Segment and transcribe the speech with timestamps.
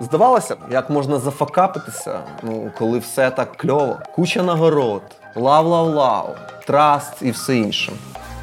[0.00, 3.98] Здавалося б, як можна зафакапитися, ну, коли все так кльово.
[4.14, 5.02] Куча нагород,
[5.36, 7.92] love-love-love, trust і все інше.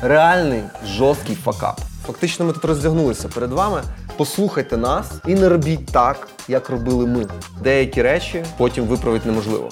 [0.01, 1.79] Реальний жорсткий факап.
[2.07, 3.81] Фактично, ми тут роздягнулися перед вами.
[4.17, 7.25] Послухайте нас і не робіть так, як робили ми.
[7.62, 9.70] Деякі речі потім виправити неможливо.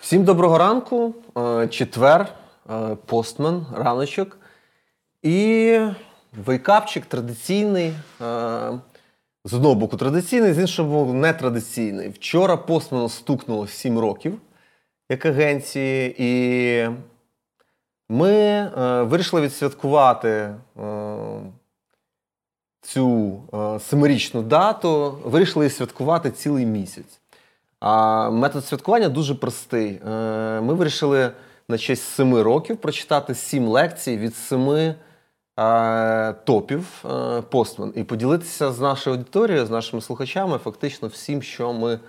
[0.00, 1.14] Всім доброго ранку.
[1.38, 2.26] Е, Четвер,
[3.06, 4.38] постмен, раночок.
[5.22, 5.78] І
[6.44, 7.92] вейкапчик традиційний.
[8.20, 8.78] е,
[9.44, 12.08] З одного боку традиційний, з іншого боку, нетрадиційний.
[12.08, 14.40] Вчора постмену стукнуло 7 років
[15.10, 16.88] як агенції, і
[18.08, 20.54] ми е, вирішили відсвяткувати е,
[22.80, 27.20] цю е, семирічну дату, вирішили святкувати цілий місяць.
[27.80, 30.00] А метод святкування дуже простий.
[30.08, 31.30] Е, Ми вирішили
[31.68, 34.94] на честь семи років прочитати сім лекцій від семи
[35.58, 41.72] е, топів е, постмен і поділитися з нашою аудиторією, з нашими слухачами, фактично всім, що
[41.72, 42.00] ми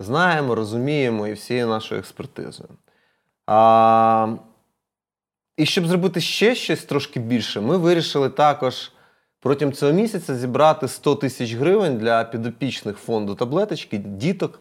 [0.00, 2.68] знаємо, розуміємо, і всією нашою експертизою.
[3.46, 4.28] А,
[5.56, 8.92] і щоб зробити ще щось трошки більше, ми вирішили також
[9.40, 14.60] протягом цього місяця зібрати 100 тисяч гривень для підопічних фонду таблеточки, діток,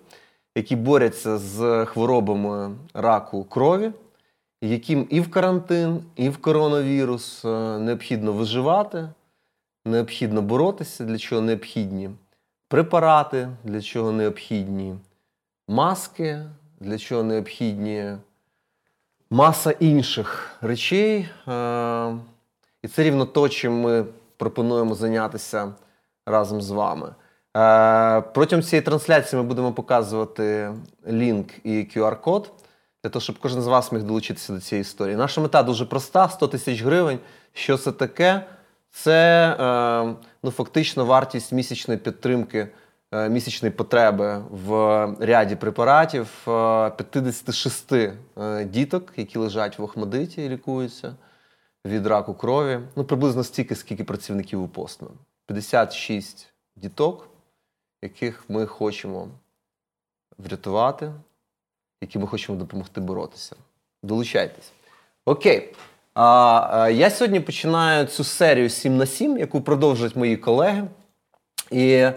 [0.55, 3.91] які борються з хворобами раку крові,
[4.67, 9.09] яким і в карантин, і в коронавірус е, необхідно виживати,
[9.85, 12.09] необхідно боротися, для чого необхідні
[12.67, 14.95] препарати, для чого необхідні
[15.67, 16.41] маски,
[16.79, 18.17] для чого необхідні
[19.29, 21.29] маса інших речей.
[21.47, 22.15] Е,
[22.83, 24.05] І це рівно то, чим ми
[24.37, 25.73] пропонуємо зайнятися
[26.25, 27.15] разом з вами.
[27.57, 30.73] Е, Протягом цієї трансляції ми будемо показувати
[31.07, 32.51] лінк і QR-код
[33.03, 35.15] для того, щоб кожен з вас міг долучитися до цієї історії.
[35.15, 37.19] Наша мета дуже проста: 100 тисяч гривень.
[37.53, 38.45] Що це таке?
[38.91, 42.67] Це е, ну, фактично вартість місячної підтримки,
[43.11, 44.69] е, місячної потреби в
[45.19, 48.13] ряді препаратів е, 56 е,
[48.65, 51.15] діток, які лежать в Охмадиті і лікуються
[51.85, 52.79] від раку крові.
[52.95, 55.09] Ну, приблизно стільки, скільки працівників у постну.
[55.45, 57.29] 56 діток,
[58.01, 59.27] яких ми хочемо
[60.37, 61.11] врятувати,
[62.03, 63.55] які ми хочемо допомогти боротися.
[64.03, 64.71] Долучайтесь.
[65.25, 65.73] Окей.
[66.13, 66.23] А,
[66.71, 70.87] а, я сьогодні починаю цю серію 7 на 7, яку продовжують мої колеги.
[71.71, 72.07] І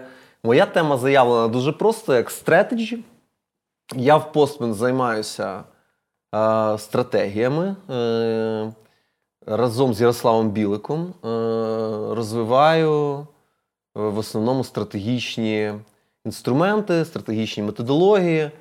[0.43, 3.03] моя тема заявлена дуже просто, як стратегі.
[3.95, 5.63] Я в постмен займаюся
[6.35, 7.75] е, стратегіями.
[7.89, 8.71] Е,
[9.47, 11.27] разом з Ярославом Біликом е,
[12.15, 13.25] розвиваю е,
[13.93, 15.73] в основному стратегічні
[16.25, 18.51] інструменти, стратегічні методології.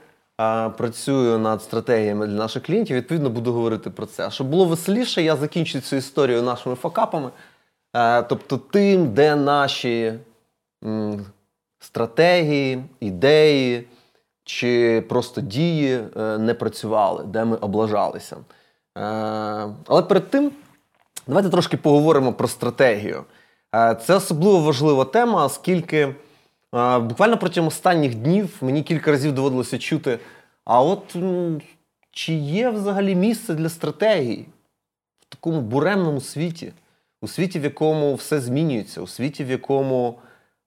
[0.77, 2.97] Працюю над стратегіями для наших клієнтів.
[2.97, 4.27] Відповідно, буду говорити про це.
[4.27, 7.31] А щоб було веселіше, я закінчу цю історію нашими факапами.
[7.97, 10.15] Е, Тобто, тим, де наші
[11.79, 13.87] стратегії, ідеї
[14.45, 18.37] чи просто дії е, не працювали, де ми облажалися.
[18.37, 18.43] Е,
[19.87, 20.53] Але перед тим
[21.27, 23.25] давайте трошки поговоримо про стратегію.
[23.73, 26.15] Це особливо важлива тема, оскільки
[27.01, 30.19] буквально протягом останніх днів мені кілька разів доводилося чути:
[30.65, 31.17] а от
[32.11, 34.47] чи є взагалі місце для стратегії
[35.21, 36.73] в такому буремному світі,
[37.23, 40.19] у світі, в якому все змінюється, у світі, в якому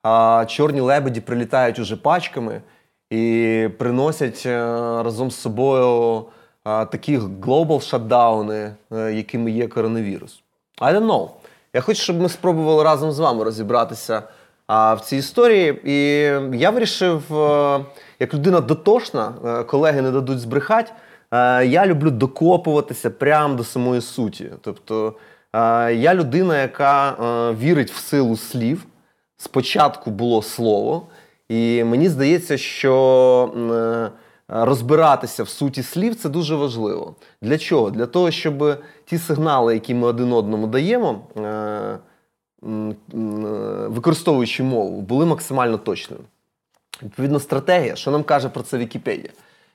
[0.03, 2.61] а, чорні лебеді прилітають уже пачками
[3.09, 4.59] і приносять е,
[5.03, 6.25] разом з собою
[6.63, 10.41] а, такі глобал шатдауни, е, якими є коронавірус.
[10.81, 11.29] I don't know.
[11.73, 14.23] Я хочу, щоб ми спробували разом з вами розібратися
[14.69, 15.81] а, в цій історії.
[15.83, 15.95] І
[16.57, 17.79] я вирішив, е,
[18.19, 20.91] як людина дотошна, е, колеги не дадуть збрехати.
[21.31, 24.51] е, Я люблю докопуватися прямо до самої суті.
[24.61, 25.13] Тобто
[25.93, 27.15] я людина, яка
[27.61, 28.85] вірить в силу слів.
[29.37, 31.07] Спочатку було слово,
[31.49, 33.51] і мені здається, що
[34.47, 37.15] розбиратися в суті слів це дуже важливо.
[37.41, 37.89] Для чого?
[37.89, 41.21] Для того, щоб ті сигнали, які ми один одному даємо,
[43.87, 46.23] використовуючи мову, були максимально точними.
[47.03, 49.33] Відповідно, стратегія, що нам каже про це Вікіпедія?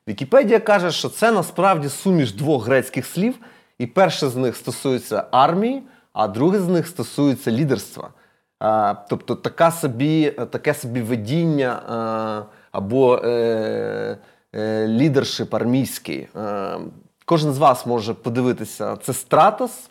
[0.08, 3.34] Вікіпедія каже, що це насправді суміш двох грецьких слів,
[3.78, 5.82] і перше з них стосується армії,
[6.12, 8.10] а друге з них стосується лідерства.
[8.58, 12.42] А, тобто така собі, таке собі ведіння а,
[12.72, 14.18] або е,
[14.54, 16.28] е, лідершип армійський.
[16.36, 16.78] Е,
[17.24, 19.90] кожен з вас може подивитися, це Стратос,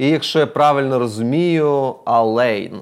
[0.00, 2.80] і якщо я правильно розумію, Алейн.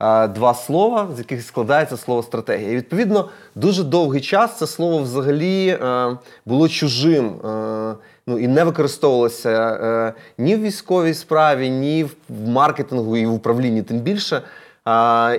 [0.00, 2.70] е, два слова, з яких складається слово стратегія.
[2.70, 7.26] І відповідно дуже довгий час це слово взагалі е, було чужим.
[7.26, 7.94] Е,
[8.26, 13.98] ну і не використовувалося ні в військовій справі, ні в маркетингу і в управлінні, тим
[13.98, 14.42] більше.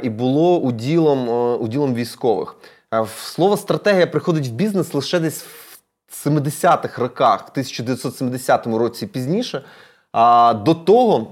[0.04, 1.30] І було уділом,
[1.62, 2.56] уділом військових.
[3.18, 5.46] Слово стратегія приходить в бізнес лише десь
[6.08, 9.64] в 70-х роках, в 1970 році пізніше.
[10.14, 11.28] А до того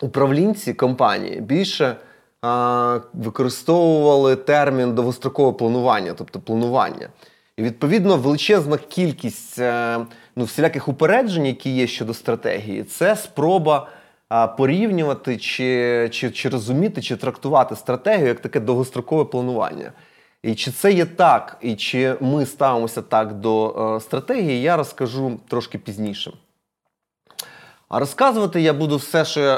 [0.00, 1.96] управлінці компанії більше
[2.42, 7.08] а, використовували термін довгострокове планування, тобто планування.
[7.56, 9.98] І відповідно величезна кількість е,
[10.36, 13.88] ну, всіляких упереджень, які є щодо стратегії, це спроба
[14.28, 19.92] а, порівнювати чи, чи, чи розуміти, чи трактувати стратегію як таке довгострокове планування.
[20.42, 25.40] І чи це є так, і чи ми ставимося так до е, стратегії, я розкажу
[25.48, 26.32] трошки пізніше.
[27.92, 29.56] А розказувати я буду все, що е,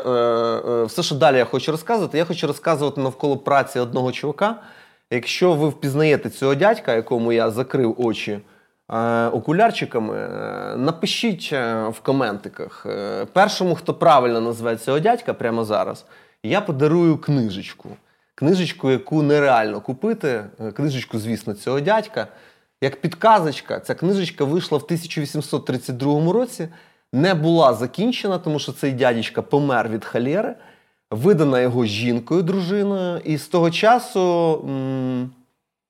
[0.70, 2.18] е, все, що далі я хочу розказувати.
[2.18, 4.56] Я хочу розказувати навколо праці одного чувака.
[5.10, 8.38] Якщо ви впізнаєте цього дядька, якому я закрив очі
[8.90, 12.86] е, окулярчиками, е, напишіть е, в коментиках.
[12.86, 16.06] Е, першому, хто правильно назве цього дядька прямо зараз,
[16.42, 17.88] я подарую книжечку.
[18.34, 20.44] Книжечку, яку нереально купити.
[20.76, 22.26] Книжечку, звісно, цього дядька.
[22.80, 26.68] Як підказочка, ця книжечка вийшла в 1832 році
[27.14, 30.54] не була закінчена, тому що цей дядечка помер від халєри,
[31.10, 34.60] видана його жінкою, дружиною, і з того часу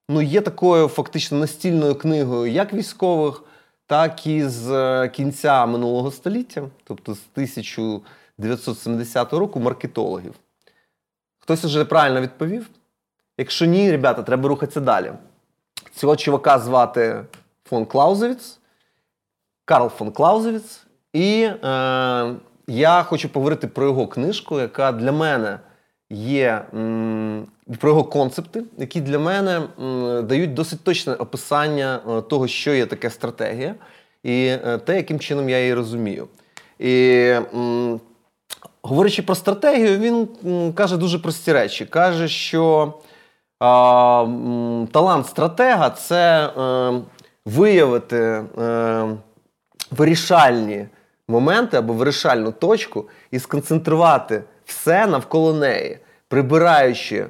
[0.09, 3.43] ну, є такою фактично настільною книгою як військових,
[3.87, 10.33] так і з е, кінця минулого століття, тобто з 1970 року, маркетологів.
[11.39, 12.69] Хтось вже правильно відповів?
[13.37, 15.11] Якщо ні, ребята, треба рухатися далі.
[15.95, 17.25] Цього чувака звати
[17.63, 18.59] фон Клаузевіц,
[19.65, 20.84] Карл фон Клаузевіц.
[21.15, 22.35] І е,
[22.67, 25.59] я хочу поговорити про його книжку, яка для мене
[26.09, 27.47] є м,
[27.79, 32.85] про його концепти, які для мене м, дають досить точне описання е, того, що є
[32.85, 33.75] таке стратегія,
[34.23, 36.27] і е, те, яким чином я її розумію.
[36.79, 37.17] І
[37.55, 37.99] м,
[38.81, 40.27] говорячи про стратегію, він
[40.73, 41.85] каже дуже прості речі.
[41.85, 42.93] Каже, що
[44.91, 47.01] талант стратега це е,
[47.45, 48.17] виявити
[48.59, 49.07] е,
[49.91, 50.85] вирішальні
[51.27, 57.29] моменти або вирішальну точку і сконцентрувати все навколо неї, прибираючи е,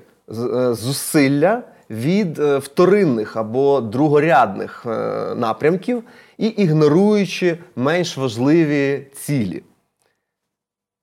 [0.74, 4.89] зусилля від е, вторинних або другорядних е,
[5.36, 6.03] напрямків
[6.38, 9.63] і ігноруючи менш важливі цілі.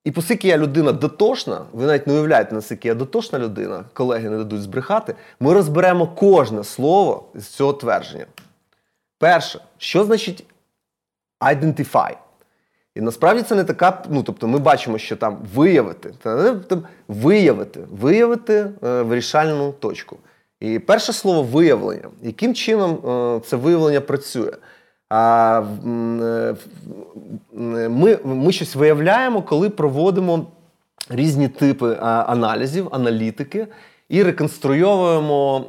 [0.04, 4.36] І оскільки я людина дотошна, ви навіть не уявляєте, наскільки я дотошна людина, колеги не
[4.36, 8.26] дадуть збрехати, ми розберемо кожне слово з цього твердження.
[9.18, 10.44] Перше, що значить
[11.40, 12.16] identify?
[12.94, 14.02] І насправді це не така.
[14.10, 16.14] Ну тобто, ми бачимо, що там виявити,
[16.68, 18.54] там, виявити, виявити
[18.84, 20.16] е, вирішальну точку.
[20.60, 22.08] І перше слово виявлення.
[22.22, 24.52] Яким чином е, це виявлення працює?
[25.08, 26.54] А, е,
[27.88, 30.46] Ми ми щось виявляємо, коли проводимо
[31.08, 33.66] різні типи аналізів, аналітики
[34.08, 35.64] і реконструйовуємо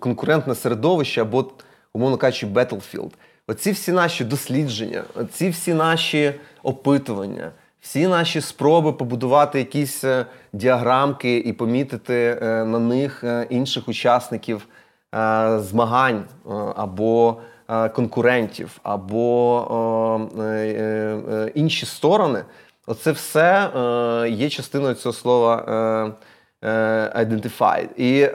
[0.00, 1.50] конкурентне середовище або,
[1.92, 3.10] умовно кажучи, battlefield.
[3.48, 7.50] Оці всі наші дослідження, оці всі наші опитування,
[7.80, 14.66] всі наші спроби побудувати якісь е, діаграмки і помітити е, на них е, інших учасників
[15.58, 16.24] змагань
[16.76, 17.36] або
[17.94, 20.28] конкурентів, або
[21.54, 22.44] інші сторони.
[22.86, 23.70] Оце все
[24.30, 25.64] є частиною цього слова
[27.16, 27.88] identified.
[27.96, 28.28] І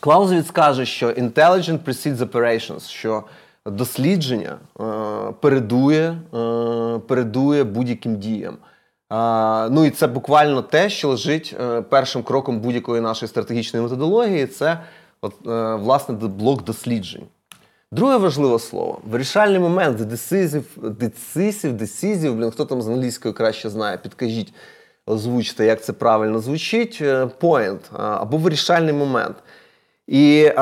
[0.00, 3.24] Клаузевіц каже, що intelligent precedes operations, що
[3.66, 4.84] дослідження е,
[5.40, 8.56] передує е, передує будь-яким діям.
[9.70, 14.46] Ну і це буквально те, що лежить е, першим кроком будь-якої нашої стратегічної методології.
[14.46, 14.78] Це
[15.20, 15.34] от,
[15.80, 17.22] власне блок досліджень.
[17.92, 23.96] Друге важливе слово вирішальний момент, decisive, decisive, decisive, блін, хто там з англійською краще знає,
[23.96, 24.54] підкажіть,
[25.06, 27.02] озвучте, як це правильно звучить.
[27.40, 29.36] Point або вирішальний момент.
[30.12, 30.54] І е,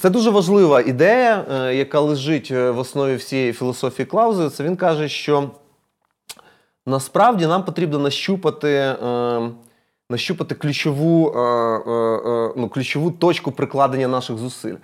[0.00, 4.50] це дуже важлива ідея, е, яка лежить е, в основі всієї філософії Клаузи.
[4.50, 5.50] Це він каже, що
[6.86, 8.96] насправді нам потрібно нащупати е,
[10.10, 14.76] нащупати ключову е ну, ключову точку прикладення наших зусиль.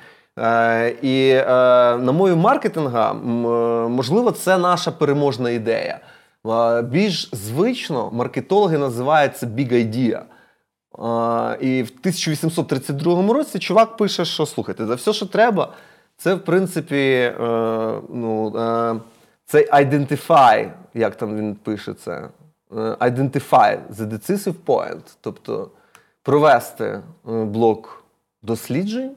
[1.02, 1.35] І
[2.04, 3.12] на мою маркетинга,
[3.88, 6.00] можливо, це наша переможна ідея.
[6.83, 10.21] Більш звично маркетологи називають це big idea.
[11.61, 15.73] І в 1832 році чувак пише, що слухайте, за все, що треба,
[16.17, 17.35] це в принципі е,
[18.09, 19.01] ну, е,
[19.45, 22.29] цей identify, як там він пише це, е,
[23.01, 25.71] identify the decisive point, тобто
[26.23, 28.05] провести е, блок
[28.43, 29.17] досліджень,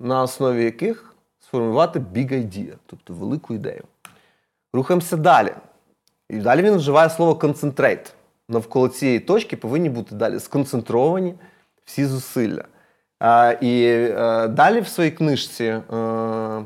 [0.00, 3.84] на основі яких сформувати big idea, тобто велику ідею.
[4.72, 5.52] Рухаємося далі.
[6.28, 8.12] І далі він вживає слово concentrate.
[8.48, 11.34] Навколо цієї точки повинні бути далі сконцентровані
[11.84, 12.64] всі зусилля.
[13.18, 15.96] А, І а, е, далі в своїй книжці а,
[16.60, 16.64] е,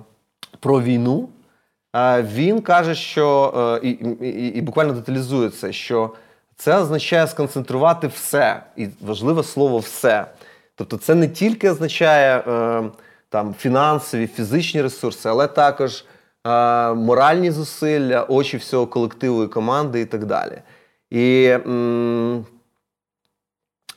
[0.61, 1.29] про війну
[1.93, 6.15] а, він каже, що і, і, і буквально деталізує це, що
[6.57, 8.63] це означає сконцентрувати все.
[8.77, 10.27] І важливе слово все.
[10.75, 12.83] Тобто, це не тільки означає е,
[13.29, 16.05] там фінансові, фізичні ресурси, але також
[16.47, 20.63] е, моральні зусилля, очі всього колективу і команди і так далі.
[21.11, 22.45] І м,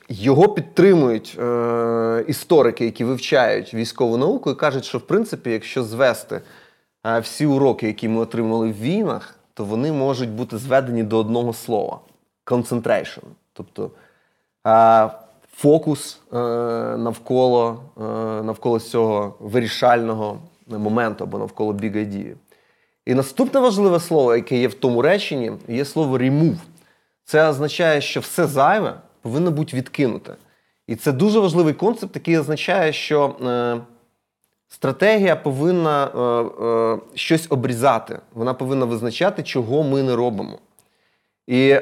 [0.08, 6.40] його підтримують е, історики, які вивчають військову науку, і кажуть, що в принципі, якщо звести
[7.06, 11.52] е, всі уроки, які ми отримали в війнах, то вони можуть бути зведені до одного
[11.52, 12.00] слова
[12.46, 13.22] concentration.
[13.52, 13.90] Тобто
[14.66, 15.10] е,
[15.56, 16.36] фокус е,
[16.96, 18.02] навколо е,
[18.42, 22.34] навколо цього вирішального моменту або навколо big idea.
[23.06, 26.56] І наступне важливе слово, яке є в тому реченні, є слово remove.
[27.24, 30.34] Це означає, що все зайве повинно бути відкинуте.
[30.86, 33.80] І це дуже важливий концепт, який означає, що е,
[34.68, 36.18] стратегія повинна е,
[36.66, 38.18] е, щось обрізати.
[38.34, 40.58] Вона повинна визначати, чого ми не робимо.
[41.46, 41.80] І е,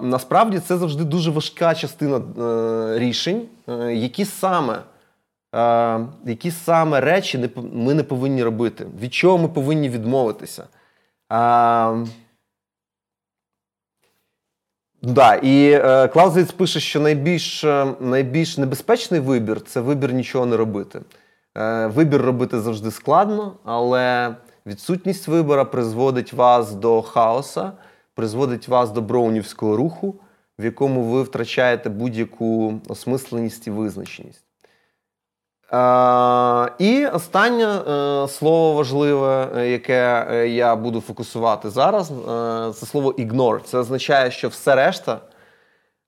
[0.00, 4.78] насправді це завжди дуже важка частина е, рішень, е, які саме
[5.54, 10.62] е, які саме речі не, ми не повинні робити, від чого ми повинні відмовитися.
[11.32, 12.06] Е,
[15.02, 20.56] Да, і е, Клаузевіц пише, що найбільш е, найбільш небезпечний вибір це вибір нічого не
[20.56, 21.00] робити.
[21.56, 24.34] Е, Вибір робити завжди складно, але
[24.66, 27.72] відсутність вибора призводить вас до хаоса
[28.18, 30.20] призводить вас до броунівського руху,
[30.58, 34.47] в якому ви втрачаєте будь-яку осмисленість і визначеність.
[35.72, 42.86] Е, і останнє е, слово важливе, е, яке е, я буду фокусувати зараз, е, це
[42.86, 43.60] слово ignore.
[43.60, 45.20] Це означає, що все решта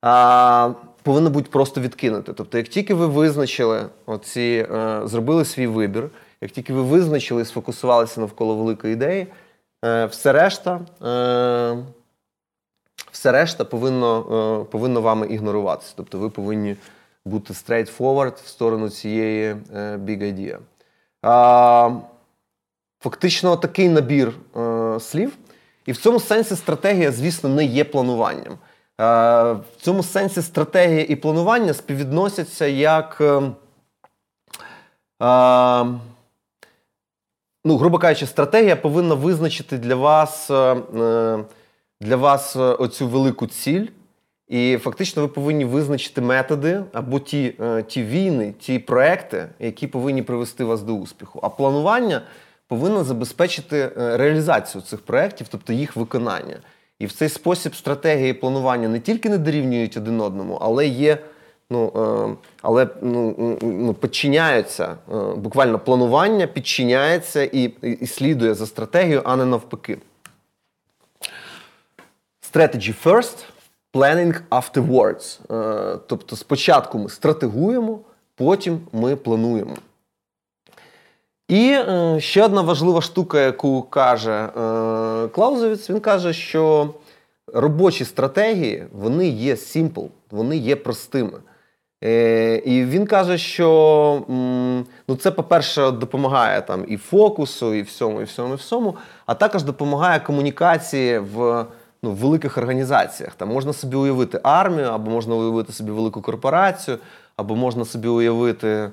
[0.05, 2.33] е, повинно бути просто відкинуте.
[2.33, 4.67] Тобто, як тільки ви визначили оці,
[5.05, 9.27] зробили свій вибір, як тільки ви визначили і сфокусувалися навколо великої ідеї,
[9.83, 10.81] все решта.
[13.13, 15.93] Все решта повинно повинно вами ігноруватися.
[15.97, 16.77] Тобто ви повинні
[17.31, 20.59] бути straightforward в сторону цієї е, big idea.
[23.03, 25.33] Фактично, такий набір е, слів.
[25.87, 28.59] І в цьому сенсі стратегія, звісно, не є плануванням.
[28.99, 33.23] В цьому сенсі стратегія і планування співвідносяться як,
[37.65, 40.51] ну, грубо кажучи, стратегія повинна визначити для вас
[42.01, 43.87] для вас е, оцю велику ціль,
[44.51, 50.23] і фактично ви повинні визначити методи або ті, е, ті війни, ті проекти, які повинні
[50.23, 51.41] привести вас до успіху.
[51.43, 52.23] А планування
[52.69, 56.57] повинно забезпечити е, реалізацію цих проєктів, тобто їх виконання.
[56.99, 61.19] І в цей спосіб стратегії планування не тільки не дорівнюють один одному, але є.
[61.73, 61.93] Ну,
[62.63, 64.97] але ну, ну, підчиняються
[65.37, 69.99] буквально планування підчиняється і, і слідує за стратегією, а не навпаки.
[72.53, 73.45] Strategy first,
[73.93, 75.41] planning afterwards.
[75.51, 77.99] Е, тобто спочатку ми стратегуємо,
[78.35, 79.77] потім ми плануємо.
[81.49, 86.95] І е, ще одна важлива штука, яку каже е, Клаузовіц, він каже, що
[87.55, 91.39] робочі стратегії вони є simple, вони є простими.
[92.65, 94.23] І він каже, що
[95.09, 99.63] ну, це, по-перше, допомагає там і фокусу, і всьому, і всьому, і всьому, а також
[99.63, 101.67] допомагає комунікації в
[102.03, 103.35] ну, в великих організаціях.
[103.35, 106.99] Там можна собі уявити армію, або можна уявити собі велику корпорацію,
[107.37, 108.91] або можна собі уявити е,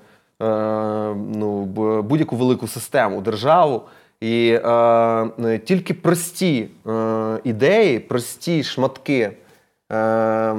[1.15, 1.65] ну,
[2.01, 3.81] будь-яку велику систему, державу.
[4.21, 9.31] І е, тільки прості е, ідеї, прості шматки,
[9.91, 10.55] е,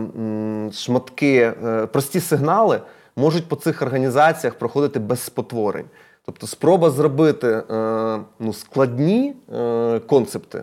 [0.72, 2.80] шматки, е, прості сигнали
[3.16, 5.86] можуть по цих організаціях проходити без спотворень.
[6.26, 7.62] Тобто, спроба зробити е,
[8.38, 10.62] ну, складні е, концепти.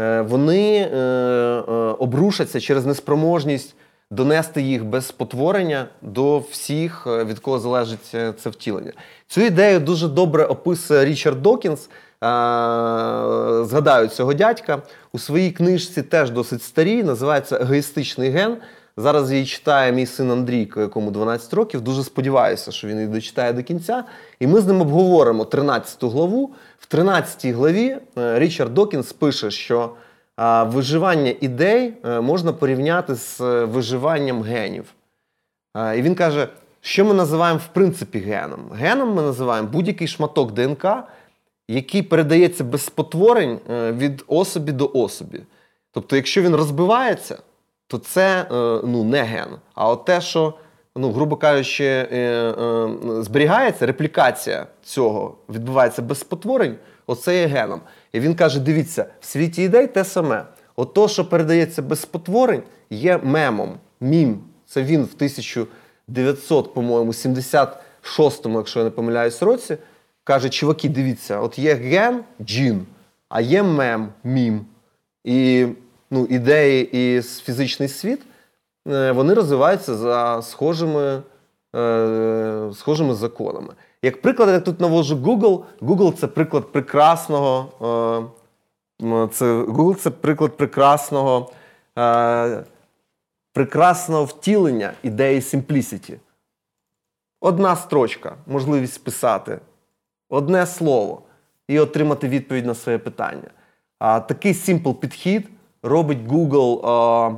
[0.00, 3.74] Е, вони е, е, обрушаться через неспроможність
[4.10, 8.92] донести їх без спотворення до всіх, від кого залежить це втілення.
[9.26, 11.88] Цю ідею дуже добре описує Річард Докінс.
[13.68, 18.56] Згадаю цього дядька у своїй книжці теж досить старій, називається Егоїстичний ген.
[19.00, 21.80] Зараз її читає мій син Андрійко, якому 12 років.
[21.80, 24.04] Дуже сподіваюся, що він її дочитає до кінця.
[24.40, 26.50] І ми з ним обговоримо 13 главу.
[26.78, 29.90] В 13 главі е, Річард Докінс пише, що
[30.66, 34.84] виживання ідей е, можна порівняти з е, виживанням генів.
[35.96, 36.48] І він каже,
[36.80, 38.70] що ми називаємо в принципі геном.
[38.74, 40.86] Геном ми називаємо будь-який шматок ДНК,
[41.68, 45.40] який передається без спотворень е, від особі до особі.
[45.92, 47.38] Тобто, якщо він розбивається,
[47.90, 48.46] то це е,
[48.84, 49.48] ну, не ген.
[49.74, 50.54] А от те, що,
[50.96, 52.54] ну, грубо кажучи, е,
[53.20, 57.80] зберігається, реплікація цього відбувається без спотворень, оце є геном.
[58.12, 60.44] І він каже: дивіться, в світі ідей те саме.
[60.76, 63.74] От то, що передається без спотворень, є мемом.
[64.00, 64.38] Мім.
[64.66, 69.76] Це він в 1900, по-моєму, 76-му, якщо я не помиляюсь, році,
[70.24, 72.86] каже: чуваки, дивіться, от є ген джін,
[73.28, 74.66] а є мем, мім.
[75.24, 75.66] І
[76.10, 78.20] ну, ідеї і фізичний світ
[78.88, 81.22] е, вони розвиваються за схожими
[81.76, 83.74] е, схожими законами.
[84.02, 85.64] Як приклад, я тут навожу Google.
[85.80, 87.68] Google це приклад прекрасного.
[89.02, 91.52] Е, це Google це приклад прекрасного
[93.52, 96.16] прекрасного втілення ідеї Simplicity.
[97.40, 99.58] Одна строчка, можливість писати,
[100.28, 101.22] одне слово
[101.68, 103.50] і отримати відповідь на своє питання.
[103.98, 105.48] А такий simple підхід
[105.82, 107.30] робить Google, а,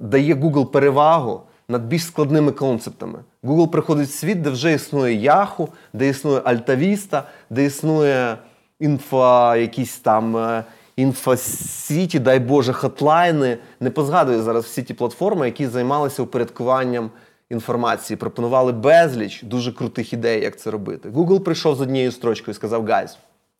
[0.00, 3.18] дає Google перевагу над більш складними концептами.
[3.42, 8.38] Google приходить в світ, де вже існує Yahoo, де існує Altavista, де існує
[8.80, 10.64] інфа, якісь там е,
[10.96, 13.58] інфосіті, дай Боже, хатлайни.
[13.80, 17.10] Не позгадую зараз всі ті платформи, які займалися упорядкуванням
[17.50, 21.08] інформації, пропонували безліч дуже крутих ідей, як це робити.
[21.08, 23.16] Google прийшов з однією строчкою і сказав: Guys,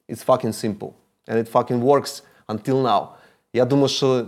[0.08, 0.90] it's fucking simple.
[1.28, 3.06] And it fucking works until now.
[3.52, 4.24] Я думаю, що е,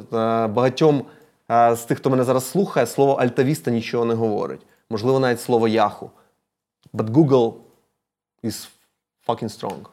[0.46, 1.04] багатьом
[1.50, 4.60] е, з тих, хто мене зараз слухає, слово альтавіста нічого не говорить.
[4.90, 6.08] Можливо, навіть слово Yahoo.
[6.94, 7.54] But Google
[8.44, 8.68] is
[9.26, 9.86] fucking strong.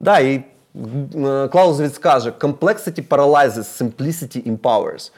[0.00, 0.44] Да, і
[1.52, 5.12] Клаузевіц каже: Complexity paralyzes, simplicity empowers.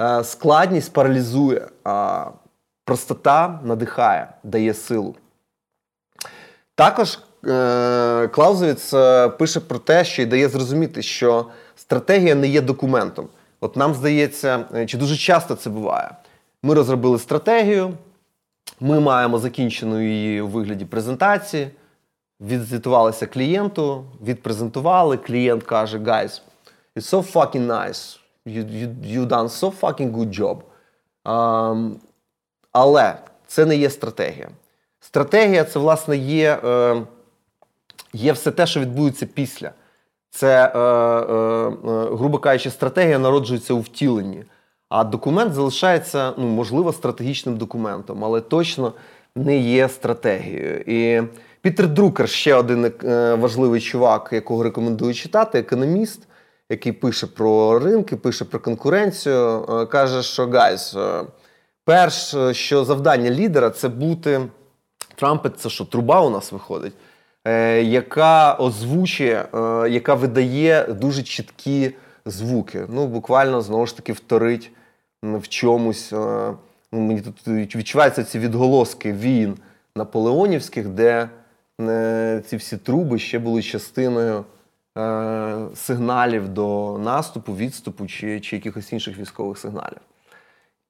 [0.00, 1.68] Е, складність паралізує,
[2.84, 5.14] простота надихає, дає силу.
[6.74, 12.60] Також е, Клаузевіц е, пише про те, що й дає зрозуміти, що стратегія не є
[12.60, 13.28] документом.
[13.60, 16.10] От нам здається, чи дуже часто це буває.
[16.62, 17.94] Ми розробили стратегію,
[18.80, 21.70] ми маємо закінчену її у вигляді презентації
[22.40, 25.16] відзвітувалися клієнту, відпрезентували.
[25.16, 26.40] Клієнт каже: Guys,
[26.96, 28.18] it's so fucking nice.
[28.46, 30.58] You you, you done so fucking good job.
[31.24, 31.92] Um,
[32.72, 33.14] але
[33.46, 34.48] це не є стратегія.
[35.00, 37.02] Стратегія це, власне, є е,
[38.12, 39.70] є все те, що відбудеться після.
[40.30, 44.44] Це, е, е, е, грубо кажучи, стратегія народжується у втіленні.
[44.88, 48.92] А документ залишається, ну, можливо, стратегічним документом, але точно
[49.36, 50.80] не є стратегією.
[50.86, 51.22] І
[51.62, 56.20] Пітер Друкер ще один е, важливий чувак, якого рекомендую читати, економіст,
[56.68, 59.66] який пише про ринки, пише про конкуренцію.
[59.68, 61.24] Е, каже, що гайз, е,
[61.84, 64.40] перш, що завдання лідера це бути.
[65.14, 66.92] Трампет це що труба у нас виходить,
[67.82, 69.48] яка озвучує,
[69.90, 71.94] яка видає дуже чіткі
[72.26, 72.86] звуки.
[72.88, 74.70] Ну, буквально знову ж таки вторить
[75.22, 76.12] в чомусь.
[76.12, 76.56] Ну,
[76.92, 79.56] Мені тут відчуваються ці відголоски війн
[79.96, 81.28] наполеонівських, де
[82.46, 84.44] ці всі труби ще були частиною
[84.98, 90.00] е, сигналів до наступу, відступу чи чи якихось інших військових сигналів.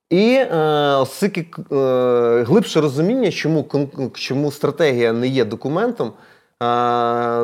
[0.09, 0.57] І е,
[0.95, 3.65] оскільки е, глибше розуміння, чому
[4.13, 6.11] чому стратегія не є документом, е,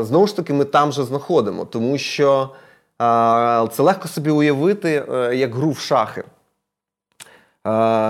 [0.06, 2.49] знову ж таки, ми там же знаходимо, тому що
[3.71, 6.23] це легко собі уявити е, як гру в шахи.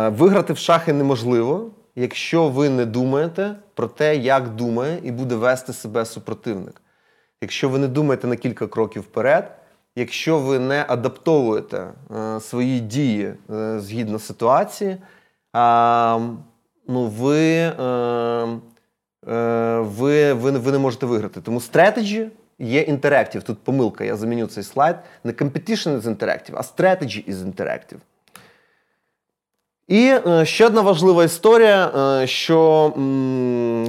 [0.09, 5.73] Виграти в шахи неможливо якщо ви не думаєте про те, як думає і буде вести
[5.73, 6.81] себе супротивник.
[7.41, 9.57] Якщо ви не думаєте на кілька кроків вперед,
[9.95, 14.97] якщо ви не адаптовуєте е, свої дії е, згідно ситуації,
[16.87, 17.71] ну, ви,
[19.27, 21.41] ви, ви, ви не можете виграти.
[21.41, 22.27] Тому strategy
[22.59, 23.41] є interactive.
[23.41, 24.95] Тут помилка, я заміню цей слайд.
[25.23, 27.99] Не competition is interactive, а strategy is interactive.
[29.87, 32.93] І е, ще одна важлива історія, е, що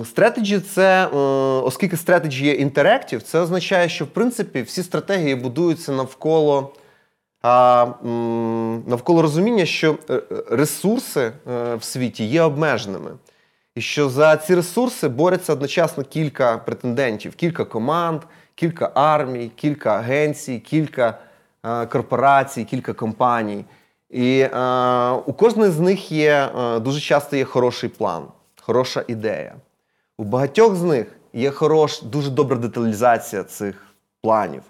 [0.05, 1.17] стратеджі це, е,
[1.63, 6.73] оскільки стратеджі є інтерактів, це означає, що в принципі всі стратегії будуються навколо
[8.87, 9.99] навколо розуміння, що
[10.51, 11.33] ресурси
[11.79, 13.11] в світі є обмеженими.
[13.75, 18.23] І що за ці ресурси борються одночасно кілька претендентів, кілька команд,
[18.55, 21.19] кілька армій, кілька агенцій, кілька
[21.89, 23.65] корпорацій, кілька компаній.
[24.11, 28.25] І е, у кожної з них є е, дуже часто є хороший план,
[28.61, 29.55] хороша ідея.
[30.19, 33.87] У багатьох з них є хорош, дуже добра деталізація цих
[34.23, 34.63] планів.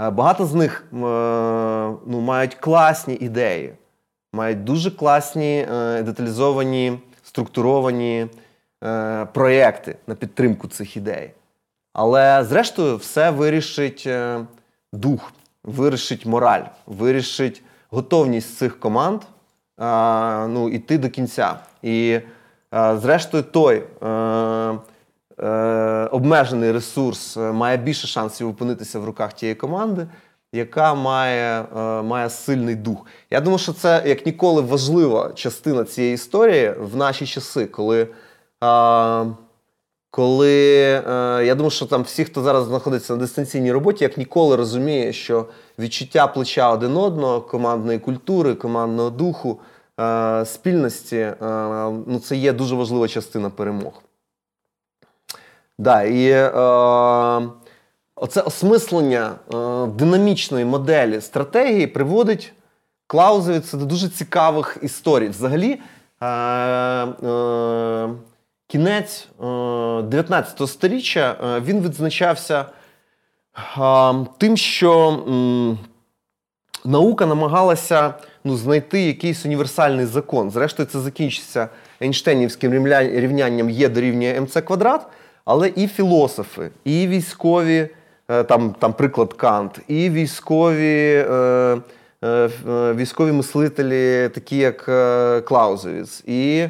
[0.00, 0.96] Е, багато з них е,
[2.06, 3.74] ну, мають класні ідеї.
[4.32, 6.98] мають дуже класні е, деталізовані,
[7.30, 8.26] структуровані
[8.84, 11.30] е, проєкти на підтримку цих ідей.
[11.92, 14.40] Але, зрештою, все вирішить е,
[14.92, 15.32] дух,
[15.64, 19.26] вирішить мораль, вирішить готовність цих команд е,
[20.46, 21.56] ну, іти до кінця.
[21.82, 22.20] І,
[22.74, 24.08] е, зрештою, той е,
[25.38, 25.48] е,
[26.12, 30.06] обмежений ресурс має більше шансів опинитися в руках тієї команди,
[30.52, 33.06] яка має, е, має сильний дух.
[33.30, 38.08] Я думаю, що це як ніколи важлива частина цієї історії в наші часи, коли.
[38.64, 39.26] Е,
[40.10, 44.56] коли е, я думаю, що там всі, хто зараз знаходиться на дистанційній роботі, як ніколи
[44.56, 45.46] розуміє, що
[45.78, 49.60] відчуття плеча один одного, командної культури, командного духу,
[50.00, 51.36] е, спільності е,
[52.06, 54.02] ну, це є дуже важлива частина перемог.
[55.78, 57.50] Да, і е,
[58.20, 62.52] оце осмислення е, динамічної моделі стратегії приводить
[63.06, 65.28] Клаузевіца до дуже цікавих історій.
[65.28, 65.80] Взагалі.
[66.22, 68.08] Е, е,
[68.66, 72.64] кінець 19 століття е, він відзначався
[74.38, 75.24] тим, що
[76.84, 80.50] наука намагалася ну, знайти якийсь універсальний закон.
[80.50, 81.68] Зрештою, це закінчиться
[82.02, 85.06] Ейнштейнівським рівнянням Є дорівнює МЦ квадрат,
[85.44, 87.88] але і філософи, і військові, е,
[88.48, 91.26] там там приклад Кант, і військові.
[91.28, 91.78] Е,
[92.94, 94.84] військові мислителі, такі як
[95.44, 96.68] Клаузевіц, і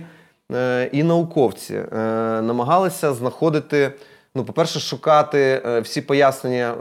[0.53, 1.87] Е, і науковці е,
[2.43, 3.93] намагалися знаходити,
[4.35, 6.75] ну, по-перше, шукати е, всі пояснення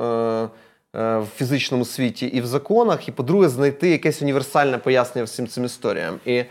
[0.93, 6.19] в фізичному світі і в законах, і, по-друге, знайти якесь універсальне пояснення всім цим історіям.
[6.25, 6.43] І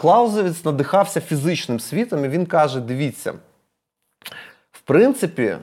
[0.00, 3.32] Клаузевіц надихався фізичним світом, і він каже: дивіться.
[4.84, 5.56] Принципі,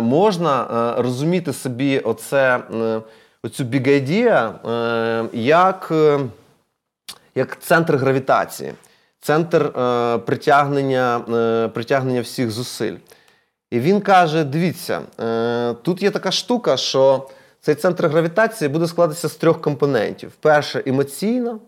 [0.00, 0.66] можна
[0.98, 2.60] розуміти собі оце,
[3.42, 4.52] оцю big idea
[5.32, 5.92] як
[7.34, 8.72] як центр гравітації
[9.26, 12.96] центр е, притягнення, е, притягнення всіх зусиль.
[13.70, 17.28] І він каже: дивіться, е, тут є така штука, що
[17.60, 20.32] цей центр гравітації буде складатися з трьох компонентів.
[20.40, 21.58] Перше емоційна.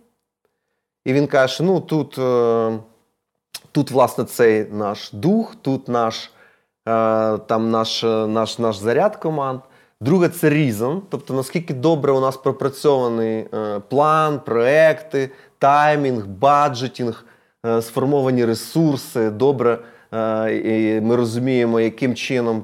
[1.04, 2.78] І він каже, ну тут, е,
[3.72, 6.30] тут власне, цей наш дух, тут наш е,
[7.46, 9.60] там наш, наш, наш заряд команд.
[10.00, 17.24] Друге це різон, тобто наскільки добре у нас пропрацьований е, план, проекти, таймінг, баджетінг,
[17.66, 19.78] Е, сформовані ресурси, добре
[20.14, 22.62] е, і ми розуміємо, яким чином е,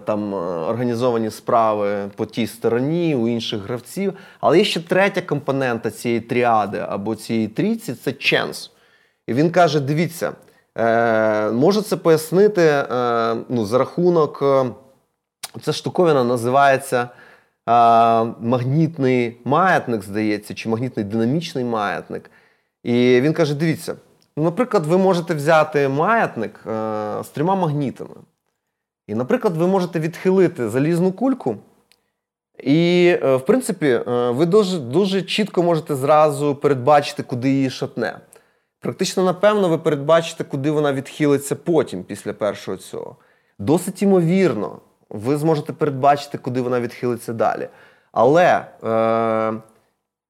[0.00, 0.34] там
[0.68, 4.14] організовані справи по тій стороні у інших гравців.
[4.40, 8.70] Але є ще третя компонента цієї тріади або цієї трійці це ченс.
[9.26, 10.32] І він каже: дивіться,
[11.52, 12.84] можу це пояснити
[13.48, 14.44] ну, за рахунок.
[15.62, 17.08] Ця штуковина називається
[18.40, 22.30] магнітний маятник, здається, чи магнітний динамічний маятник.
[22.86, 23.94] І він каже: дивіться,
[24.36, 26.70] наприклад, ви можете взяти маятник е,
[27.24, 28.14] з трьома магнітами.
[29.06, 31.56] І, наприклад, ви можете відхилити залізну кульку.
[32.58, 38.18] І, е, в принципі, е, ви дуже дуже чітко можете зразу передбачити, куди її шатне.
[38.86, 43.16] Практично, напевно, ви передбачите, куди вона відхилиться потім, після першого цього.
[43.58, 44.78] Досить імовірно,
[45.10, 47.68] ви зможете передбачити, куди вона відхилиться далі.
[48.12, 48.66] Але.
[48.84, 49.52] Е,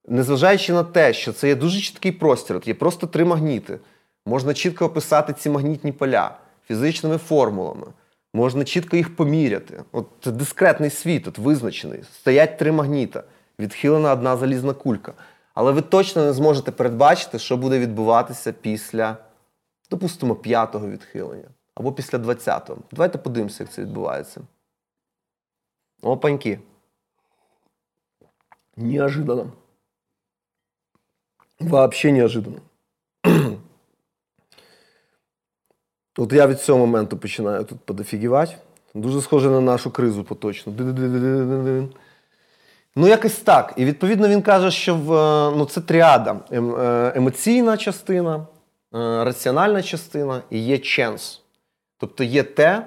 [0.08, 3.78] Незважаючи на те, що це є дуже чіткий простір, є просто три магніти.
[4.26, 6.30] Можна чітко описати ці магнітні поля
[6.66, 7.86] фізичними формулами,
[8.34, 9.82] можна чітко їх поміряти.
[9.92, 12.02] От дискретний світ, от визначений.
[12.14, 13.22] Стоять три магніта,
[13.58, 15.12] відхилена одна залізна кулька.
[15.56, 19.16] Але ви точно не зможете передбачити, що буде відбуватися після,
[19.90, 22.78] допустимо, п'ятого відхилення або після двадцятого.
[22.92, 24.40] Давайте подивимося, як це відбувається.
[26.02, 26.60] Опаньки.
[28.76, 29.52] Неожиданно.
[31.60, 32.60] Вообще неожиданно.
[36.18, 38.56] От я від цього моменту починаю тут подофігівати.
[38.94, 40.72] Дуже схоже на нашу кризу поточну.
[42.98, 43.72] Ну, якось так.
[43.76, 45.10] І відповідно він каже, що в,
[45.56, 46.36] ну, це тріада.
[46.50, 48.44] Ем, е, емоційна частина, е,
[49.24, 51.42] раціональна частина і є ченс.
[51.98, 52.86] Тобто є те,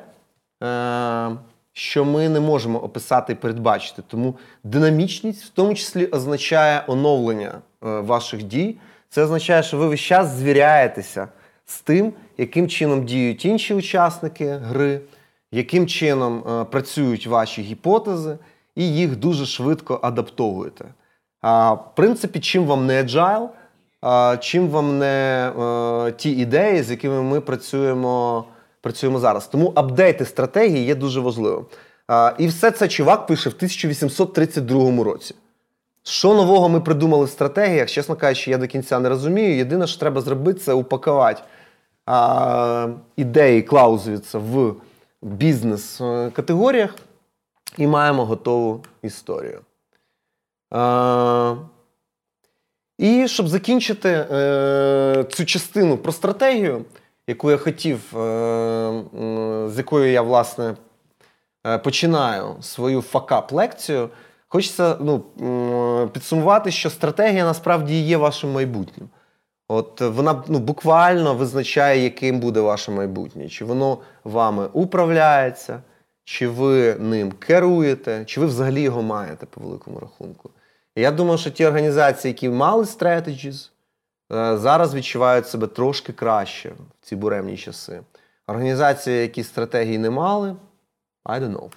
[0.64, 1.30] е,
[1.74, 4.04] що ми не можемо описати і передбачити.
[4.08, 8.78] Тому динамічність в тому числі означає оновлення е, ваших дій.
[9.10, 11.28] Це означає, що ви весь час звіряєтеся
[11.66, 15.02] з тим, яким чином діють інші учасники гри,
[15.52, 18.38] яким чином е, працюють ваші гіпотези,
[18.80, 20.86] і їх дуже швидко адаптовуєте.
[21.42, 23.48] А в принципі, чим вам не agile,
[24.02, 28.46] а, чим вам не е, ті ідеї, з якими ми працюємо
[28.82, 29.48] працюємо зараз.
[29.48, 31.66] Тому апдейти стратегії є дуже важливим.
[32.38, 35.36] І все це чувак пише в 1832 році.
[36.04, 37.90] Що нового ми придумали в стратегіях?
[37.90, 39.58] Чесно кажучи, я до кінця не розумію.
[39.58, 41.42] Єдине, що треба зробити, це упакувати
[42.06, 44.74] а, ідеї Клаузевіца в
[45.22, 46.96] бізнес-категоріях
[47.78, 49.62] і маємо готову історію.
[50.72, 51.56] А,
[52.98, 56.86] і щоб закінчити е, цю частину про стратегію,
[57.28, 59.04] яку я хотів, е,
[59.68, 60.76] з якою я, власне,
[61.68, 64.10] е, починаю свою факап-лекцію,
[64.48, 65.24] хочеться ну,
[66.14, 69.10] підсумувати, що стратегія насправді є вашим майбутнім.
[69.68, 73.50] От вона ну, буквально визначає, яким буде ваше майбутнє.
[73.50, 75.82] Чи воно вами управляється,
[76.30, 80.50] чи ви ним керуєте, чи ви взагалі його маєте по великому рахунку.
[80.96, 83.70] І я думаю, що ті організації, які мали strategies,
[84.32, 88.02] е, зараз відчувають себе трошки краще в ці буремні часи.
[88.48, 90.56] Організації, які стратегії не мали,
[91.26, 91.72] I don't know.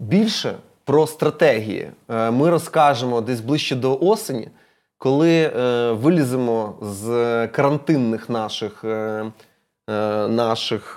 [0.00, 4.48] Більше про стратегії е, ми розкажемо десь ближче до осені,
[4.98, 7.06] коли е, виліземо з
[7.48, 8.84] карантинних наших
[10.28, 10.92] наших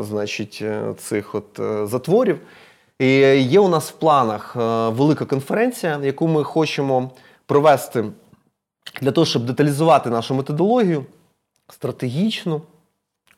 [0.00, 0.64] значить,
[0.98, 2.40] цих от затворів.
[2.98, 3.06] І
[3.42, 4.56] Є у нас в планах
[4.96, 7.10] велика конференція, яку ми хочемо
[7.46, 8.04] провести
[9.00, 11.04] для того, щоб деталізувати нашу методологію
[11.68, 12.62] стратегічну,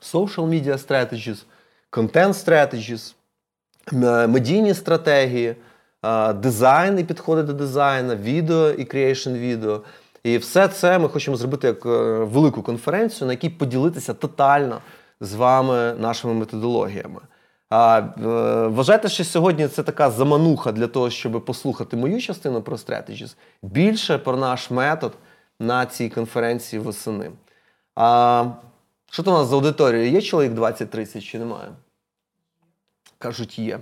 [0.02, 1.44] social media strategies,
[1.92, 3.14] content strategies,
[4.28, 5.56] медійні стратегії,
[6.34, 9.80] дизайн і підходи до дизайну, відео і creation відео.
[10.24, 14.80] І все це ми хочемо зробити як е, велику конференцію, на якій поділитися тотально
[15.20, 17.20] з вами нашими методологіями.
[17.70, 22.76] А, е, Вважайте, що сьогодні це така замануха для того, щоб послухати мою частину про
[22.76, 23.36] Strategies.
[23.62, 25.12] Більше про наш метод
[25.60, 27.30] на цій конференції восени.
[27.94, 28.44] А,
[29.10, 30.12] Що то у нас за аудиторією?
[30.12, 31.68] Є чоловік 20-30 чи немає?
[33.18, 33.78] Кажуть, є.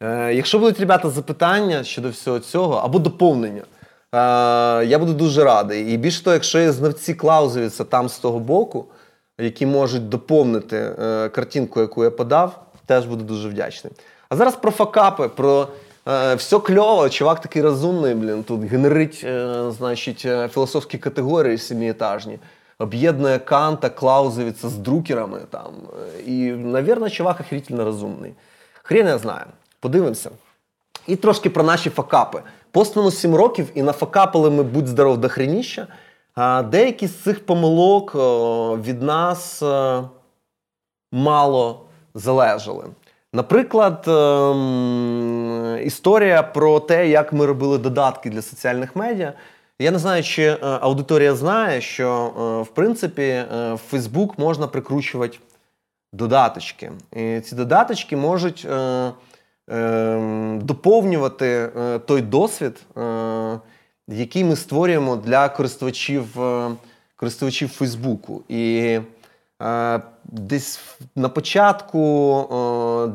[0.00, 3.62] Е, Якщо будуть ребята запитання щодо всього цього або доповнення,
[4.12, 5.94] я буду дуже радий.
[5.94, 8.84] І більше того, якщо є знавці Клаузевіца там з того боку,
[9.38, 13.92] які можуть доповнити е, картинку, яку я подав, теж буду дуже вдячний.
[14.28, 15.68] А зараз про факапи, про
[16.08, 22.38] е, все кльово, чувак такий розумний, блін, тут генерить е, значить, філософські категорії семиэтажні,
[22.78, 25.40] об'єднує Канта, Клаузевіца з друкерами.
[25.50, 25.72] там.
[26.26, 28.34] І, навірно, чувак охерительно розумний.
[28.82, 29.46] Хрін я знаю.
[29.80, 30.30] Подивимося.
[31.06, 32.42] І трошки про наші факапи.
[32.70, 35.86] Постміну 7 років і нафакапили ми будь здоров до хреніща.
[36.34, 38.14] А деякі з цих помилок
[38.84, 39.62] від нас
[41.12, 41.80] мало
[42.14, 42.84] залежали.
[43.32, 49.32] Наприклад, ем, історія про те, як ми робили додатки для соціальних медіа.
[49.78, 54.66] Я не знаю, чи е, аудиторія знає, що е, в принципі е, в Facebook можна
[54.66, 55.38] прикручувати
[56.12, 56.92] додаточки.
[57.12, 58.66] І ці додаточки можуть
[60.56, 61.70] доповнювати
[62.06, 62.80] той досвід,
[64.08, 66.26] який ми створюємо для користувачів
[67.16, 68.42] користувачів Фейсбуку.
[68.48, 68.98] І
[70.32, 70.80] Десь
[71.16, 71.98] на початку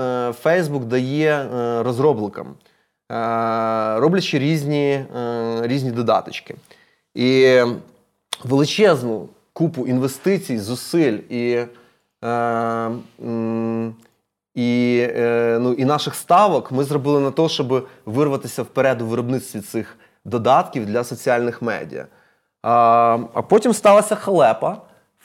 [0.45, 2.55] Facebook дає е, розробникам,
[4.01, 5.05] роблячи різні,
[5.63, 6.55] різні додаточки.
[7.15, 7.61] І
[8.45, 11.65] величезну купу інвестицій, зусиль і
[12.25, 12.91] е,
[14.55, 19.61] і, е, ну, і наших ставок ми зробили на те, щоб вирватися вперед у виробництві
[19.61, 22.07] цих додатків для соціальних медіа.
[22.63, 24.77] А а потім сталася халепа.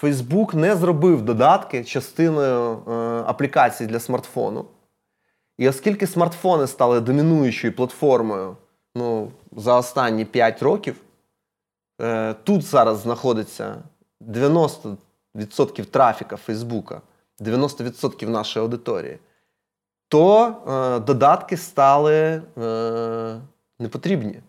[0.04, 2.92] Фейсбук не зробив додатки частиною е,
[3.28, 4.66] аплікації для смартфону.
[5.58, 8.58] І оскільки смартфони стали домінуючою платформою
[8.96, 10.96] ну, за останні 5 років,
[12.02, 13.76] е, тут зараз знаходиться
[14.22, 17.02] 90% трафіка Фейсбука,
[17.39, 19.20] 90% нашої аудиторії,
[20.08, 23.42] то е, додатки стали е,
[23.80, 24.39] непотрібні.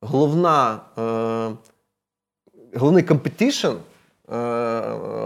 [0.00, 1.50] Головна, е,
[2.74, 3.72] Головний competition,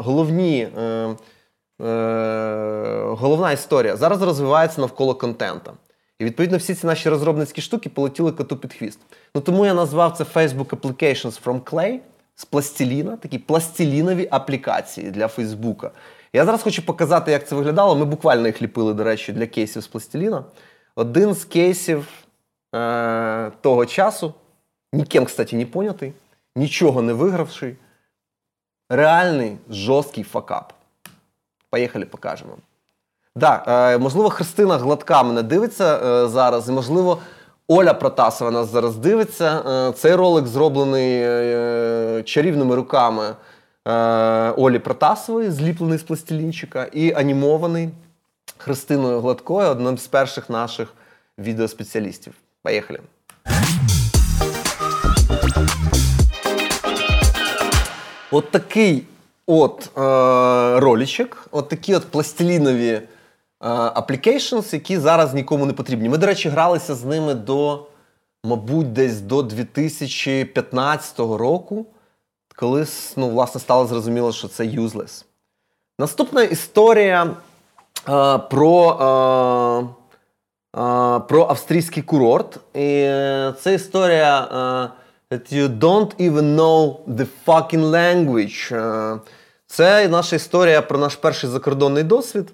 [0.03, 0.69] головні.
[0.79, 1.17] Е,
[1.85, 5.73] е, Головна історія зараз розвивається навколо контента.
[6.19, 8.99] І відповідно всі ці наші розробницькі штуки полетіли коту під хвіст.
[9.35, 11.99] Ну тому я назвав це Facebook Applications from Clay
[12.35, 15.91] з пластиліна, такі пластилінові аплікації для Фейсбука.
[16.33, 17.97] Я зараз хочу показати, як це виглядало.
[17.97, 20.45] Ми буквально їх ліпили, до речі, для кейсів з пластиліна.
[20.97, 22.09] Один з кейсів
[22.75, 24.35] е- того часу,
[24.93, 26.13] ніким, кстати, не понятий,
[26.57, 27.77] нічого не вигравший.
[28.92, 30.72] Реальний жорсткий факап.
[31.70, 32.53] Поїхали, покажемо.
[33.40, 37.18] Так, е, можливо, Христина Гладка мене дивиться е, зараз, і, можливо,
[37.68, 39.62] Оля Протасова нас зараз дивиться.
[39.68, 41.20] Е, цей ролик зроблений
[42.24, 43.35] чарівними руками
[44.57, 47.90] Олі Протасової, зліплений з пластилінчика, і анімований
[48.59, 50.94] Христиною Гладкою, одним з перших наших
[51.38, 52.35] відеоспеціалістів.
[52.62, 53.00] Поїхали!
[58.31, 59.05] От такий
[59.47, 60.01] от е,
[60.81, 63.03] ролічок, от такі от пластилінові
[63.61, 66.09] applications, які зараз нікому не потрібні.
[66.09, 67.87] Ми, до речі, гралися з ними до,
[68.45, 71.87] мабуть, десь до 2015 року,
[72.57, 75.25] коли ну, власне, стало зрозуміло, що це useless.
[75.99, 77.31] Наступна історія
[78.05, 79.83] а, про а,
[80.73, 82.57] а, про австрійський курорт.
[82.75, 83.03] І
[83.61, 84.88] це історія а,
[85.31, 88.75] that you don't even know the fucking language.
[89.66, 92.53] Це наша історія про наш перший закордонний досвід.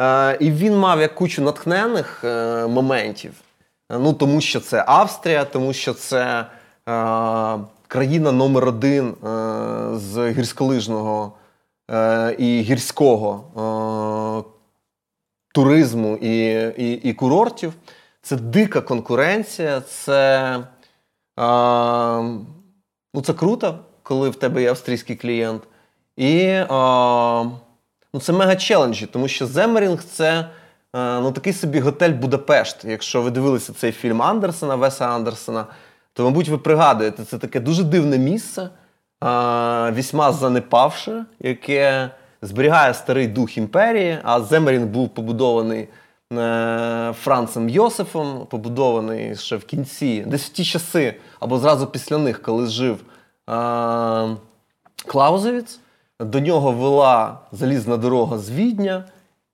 [0.00, 3.32] Е, і він мав як кучу натхненних е, моментів.
[3.92, 6.46] Е, ну, Тому що це Австрія, тому що це
[7.88, 9.14] країна номер один
[9.94, 11.32] з гірськолижного
[12.38, 13.44] і гірського
[15.54, 17.72] туризму і, і, і курортів.
[18.22, 20.56] Це дика конкуренція, це
[23.14, 25.62] ну, це круто, коли в тебе є австрійський клієнт.
[26.16, 26.60] І
[28.14, 30.38] ну це мега челенджі, тому що Земерінг це
[30.96, 32.84] е, ну, такий собі готель Будапешт.
[32.84, 35.66] Якщо ви дивилися цей фільм Андерсена, Веса Андерсена,
[36.12, 38.68] то, мабуть, ви пригадуєте, це таке дуже дивне місце, е,
[39.92, 42.10] вісьма занепавше, яке
[42.42, 45.88] зберігає старий дух імперії, а Земерінг був побудований.
[46.32, 52.42] Е, Францем Йосифом, побудований ще в кінці, десь в ті часи, або зразу після них,
[52.42, 53.02] коли жив е,
[55.06, 55.80] Клаузевіц.
[56.20, 59.04] До нього вела залізна дорога з Відня,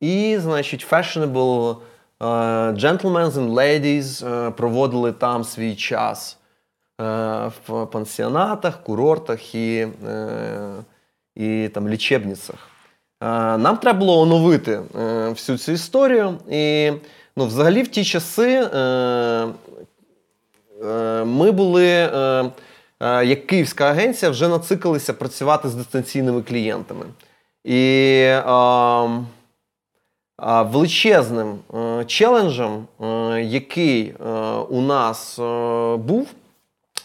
[0.00, 1.76] і, значить, fashionable
[2.20, 6.38] uh, gentlemen and ladies проводили там свій час
[6.98, 9.88] в пансіонатах, курортах і
[11.34, 12.75] і там лічебницях.
[13.20, 16.38] Uh, нам треба було оновити uh, всю цю історію.
[16.50, 16.92] І
[17.37, 19.52] ну, взагалі в ті часи uh,
[21.24, 22.11] ми були.
[23.02, 27.07] Е, як київська агенція вже нацикалися працювати з дистанційними клієнтами.
[27.64, 28.33] І
[30.38, 33.07] величезним е, челенджем, е,
[33.42, 34.14] який
[34.68, 35.38] у нас
[35.98, 36.29] був,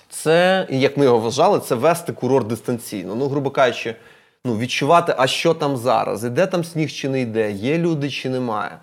[0.10, 3.16] це, як ми його вважали, це вести курорт дистанційно.
[3.16, 3.96] Ну, грубо кажучи,
[4.46, 8.30] ну, відчувати, а що там зараз, іде там сніг чи не йде, є люди чи
[8.30, 8.80] немає.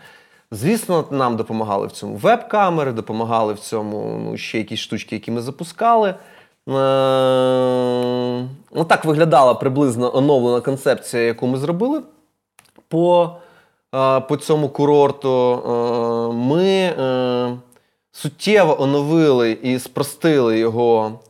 [0.51, 5.41] Звісно, нам допомагали в цьому веб-камери, допомагали в цьому ну, ще якісь штучки, які ми
[5.41, 6.09] запускали.
[6.09, 6.15] Е,
[8.73, 12.03] ну, так виглядала приблизно оновлена концепція, яку ми зробили
[12.89, 13.31] по
[13.95, 15.53] е, по цьому курорту.
[15.53, 16.95] Е, ми
[18.13, 21.21] суттєво оновили і спростили його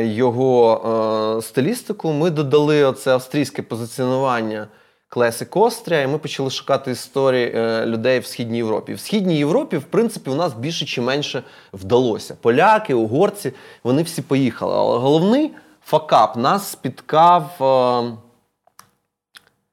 [0.00, 2.12] його стилістику.
[2.12, 4.68] Ми додали оце австрійське позиціонування.
[5.10, 8.94] Classic Острія, і ми почали шукати історії е, людей в Східній Європі.
[8.94, 11.42] В Східній Європі, в принципі, у нас більше чи менше
[11.72, 12.36] вдалося.
[12.40, 13.52] Поляки, угорці,
[13.84, 14.74] вони всі поїхали.
[14.76, 15.50] Але головний
[15.84, 18.16] факап нас спіткав, е,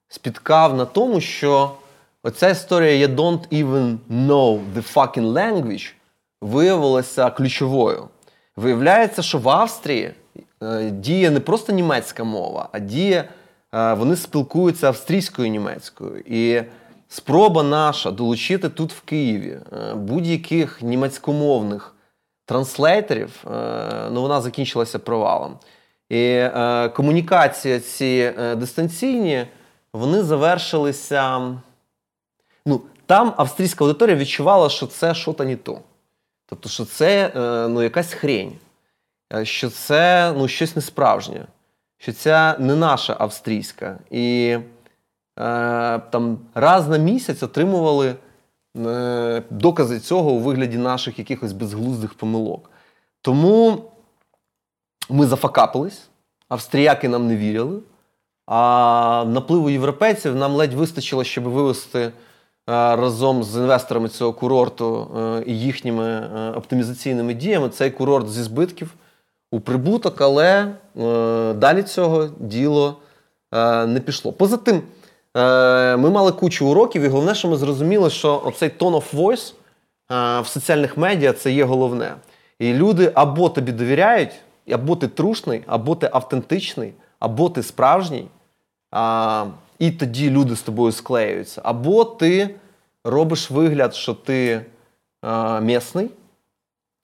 [0.07, 1.71] спіткав на тому, що
[2.23, 5.93] оця історія «You don't even know the fucking language»
[6.41, 8.07] виявилася ключовою.
[8.55, 10.13] Виявляється, що в Австрії
[10.63, 13.29] е, діє не просто німецька мова, а діє.
[13.73, 16.23] Е, вони спілкуються австрійською німецькою.
[16.25, 16.63] І
[17.07, 21.95] спроба наша долучити тут в Києві е, будь-яких німецькомовних
[22.45, 23.43] транслейтерів,
[24.11, 25.57] ну вона закінчилася провалом.
[26.09, 26.45] І
[26.95, 29.47] комунікація ці дистанційні,
[29.93, 31.51] вони завершилися.
[32.65, 35.81] Ну, Там австрійська аудиторія відчувала, що це що то не то.
[36.53, 37.31] Тобто, що це
[37.69, 38.53] ну, якась хрень,
[39.43, 41.45] що це ну, щось несправжнє
[42.03, 43.99] що ця не наша австрійська.
[44.11, 44.57] І
[45.39, 48.15] е, там раз на місяць отримували
[48.77, 52.71] е, докази цього у вигляді наших якихось безглуздих помилок.
[53.21, 53.83] Тому
[55.09, 56.09] ми зафакапились,
[56.49, 57.79] австріяки нам не вірили,
[58.45, 62.11] а напливу європейців нам ледь вистачило, щоб вивести.
[62.69, 68.43] Е, разом з інвесторами цього курорту е, і їхніми е, оптимізаційними діями цей курорт зі
[68.43, 68.93] збитків
[69.51, 70.67] у прибуток, але
[71.55, 72.97] далі цього діло
[73.87, 74.33] не пішло.
[74.33, 74.81] Поза тим,
[76.03, 79.53] ми мали кучу уроків, і головне, що ми зрозуміли, що оцей tone of voice
[80.41, 82.15] в соціальних медіа це є головне.
[82.59, 84.31] І люди або тобі довіряють,
[84.71, 88.27] або ти трушний, або ти автентичний, або ти справжній.
[89.79, 91.61] І тоді люди з тобою склеюються.
[91.65, 92.55] Або ти
[93.03, 94.65] робиш вигляд, що ти
[95.21, 96.09] а, місний,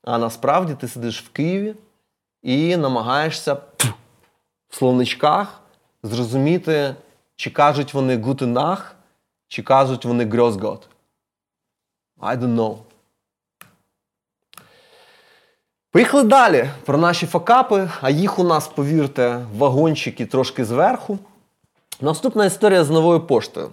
[0.03, 1.76] а насправді ти сидиш в Києві
[2.43, 3.53] і намагаєшся
[4.70, 5.61] в словничках
[6.03, 6.95] зрозуміти,
[7.36, 8.86] чи кажуть вони Nacht,
[9.47, 10.82] чи кажуть вони Gott.
[12.22, 12.78] I don't know.
[15.91, 21.20] Поїхали далі про наші факапи, а їх у нас, повірте, вагончики трошки зверху.
[22.02, 23.70] Наступна історія з новою поштою.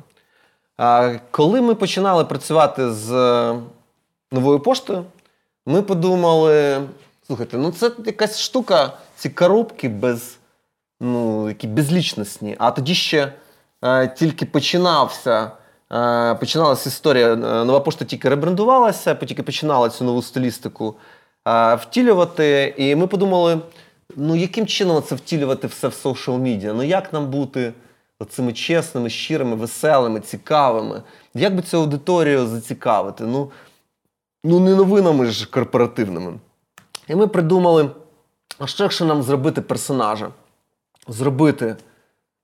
[1.31, 3.59] Коли ми починали працювати з е,
[4.33, 5.05] новою поштою,
[5.66, 6.83] ми подумали:
[7.27, 10.37] слухайте, ну це якась штука, ці коробки без,
[11.01, 12.57] ну, які безлічностні.
[12.59, 13.33] А тоді ще
[13.85, 15.51] е, тільки починався.
[15.93, 17.33] Е, починалася історія.
[17.33, 20.95] Е, нова пошта тільки ребрендувалася, тільки починала цю нову стилістику
[21.49, 22.74] е, втілювати.
[22.77, 23.59] І ми подумали:
[24.16, 26.72] ну яким чином це втілювати все в соціал медіа?
[26.72, 27.72] Ну як нам бути
[28.24, 31.02] цими чесними, щирими, веселими, цікавими?
[31.34, 33.24] Як би цю аудиторію зацікавити?
[33.24, 33.50] Ну,
[34.44, 36.38] ну не новинами ж корпоративними.
[37.08, 37.90] І ми придумали:
[38.58, 40.30] а що якщо нам зробити персонажа?
[41.08, 41.76] Зробити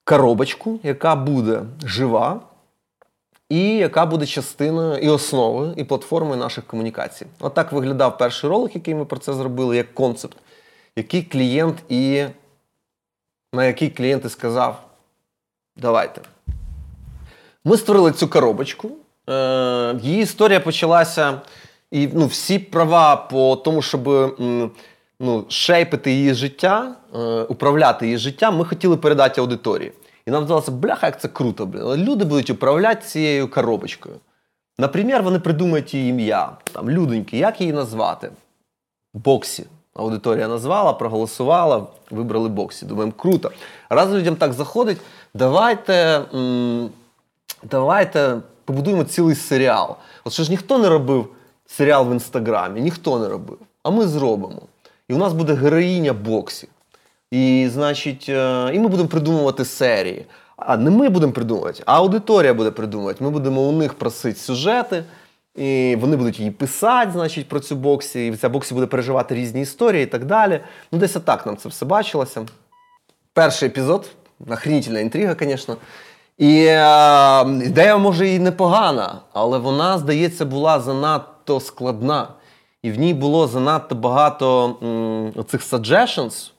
[0.04, 2.40] коробочку, яка буде жива
[3.52, 7.26] і яка буде частиною і основою, і платформою наших комунікацій.
[7.40, 10.36] Отак От виглядав перший ролик, який ми про це зробили, як концепт,
[10.96, 12.24] який клієнт і
[13.52, 14.84] на який клієнт і сказав:
[15.76, 16.20] давайте.
[17.64, 18.90] Ми створили цю коробочку.
[19.30, 21.40] Е, Її історія почалася,
[21.90, 24.08] і ну, всі права по тому, щоб
[25.20, 29.92] ну, шейпити її життя, е, управляти її життям, ми хотіли передати аудиторії.
[30.26, 31.66] І нам здалося, бляха, як це круто.
[31.66, 31.82] Блін.
[31.82, 34.16] Люди будуть управляти цією коробочкою.
[34.78, 38.30] Наприклад, вони придумають її ім'я, там, людоньки, як її назвати?
[39.14, 39.66] Боксі.
[39.94, 42.86] Аудиторія назвала, проголосувала, вибрали боксі.
[42.86, 43.50] Думаємо, круто.
[43.90, 44.98] Раз людям так заходить,
[45.34, 46.22] давайте
[47.62, 49.96] давайте побудуємо цілий серіал.
[50.24, 51.28] От що ж ніхто не робив
[51.66, 53.58] серіал в інстаграмі, ніхто не робив.
[53.82, 54.62] А ми зробимо.
[55.08, 56.68] І у нас буде героїня боксі.
[57.30, 60.26] І, значить, е, і ми будемо придумувати серії.
[60.56, 63.24] А не ми будемо придумувати, а аудиторія буде придумувати.
[63.24, 65.04] Ми будемо у них просити сюжети,
[65.56, 68.26] і вони будуть її писати, значить, про цю боксі.
[68.26, 70.60] І ця боксі буде переживати різні історії і так далі.
[70.92, 72.46] Ну, десь так нам це все бачилося.
[73.32, 74.10] Перший епізод,
[74.50, 75.76] охренительна інтрига, звісно.
[76.38, 82.28] І е, ідея може і непогана, але вона, здається, була занадто складна.
[82.82, 86.50] І в ній було занадто багато м, оцих suggestions,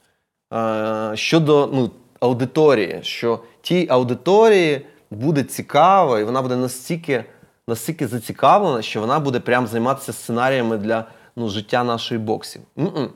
[1.16, 7.26] щодо ну, аудиторії, що тій аудиторії буде цікаво, і вона буде настільки
[7.68, 11.06] настільки зацікавлена, що вона буде прям займатися сценаріями для
[11.36, 12.60] ну, життя нашої боксі.
[12.80, 13.10] М-м.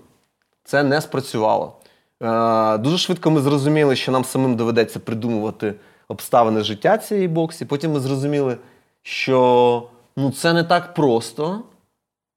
[0.63, 1.75] Це не спрацювало.
[2.23, 5.73] Е, Дуже швидко ми зрозуміли, що нам самим доведеться придумувати
[6.07, 7.65] обставини життя цієї боксі.
[7.65, 8.57] Потім ми зрозуміли,
[9.01, 11.63] що ну, це не так просто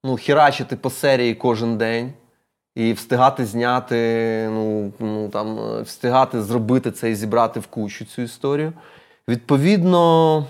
[0.05, 2.12] ну, хірачити по серії кожен день.
[2.74, 8.72] І встигати зняти, ну ну там встигати зробити це і зібрати в кучу цю історію.
[9.28, 10.47] Відповідно,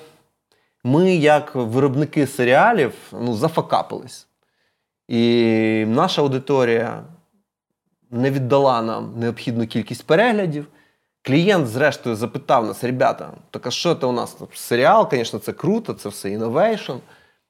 [0.85, 4.26] ми, як виробники серіалів, ну, зафакапились.
[5.09, 7.05] І наша аудиторія
[8.11, 10.66] не віддала нам необхідну кількість переглядів.
[11.22, 14.36] Клієнт, зрештою, запитав нас: ребята, так а що це у нас?
[14.54, 16.93] Серіал, звісно, це круто, це все innovation,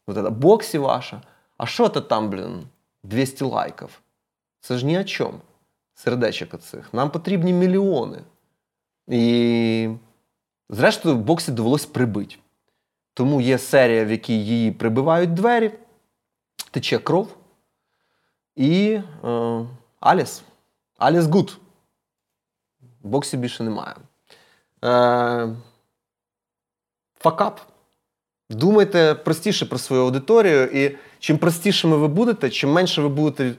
[0.09, 1.23] боксі ваша.
[1.57, 2.63] А що це там, блін,
[3.03, 4.01] 200 лайків?
[4.61, 5.39] Це ж ні о чому.
[5.95, 6.95] Сердечок оцих.
[6.95, 8.19] Нам потрібні мільйони.
[9.09, 9.89] І,
[10.69, 12.37] зрештою, в боксі довелось прибити.
[13.15, 15.71] Тому є серія, в якій її прибивають двері,
[16.71, 17.37] тече кров.
[18.57, 19.67] І е,
[20.01, 20.43] All is.
[21.01, 21.59] All is good.
[23.03, 23.95] В боксі більше немає.
[24.85, 25.57] Е,
[27.19, 27.61] Факап.
[28.51, 30.65] Думайте простіше про свою аудиторію.
[30.65, 33.55] І чим простішими ви будете, чим менше ви будете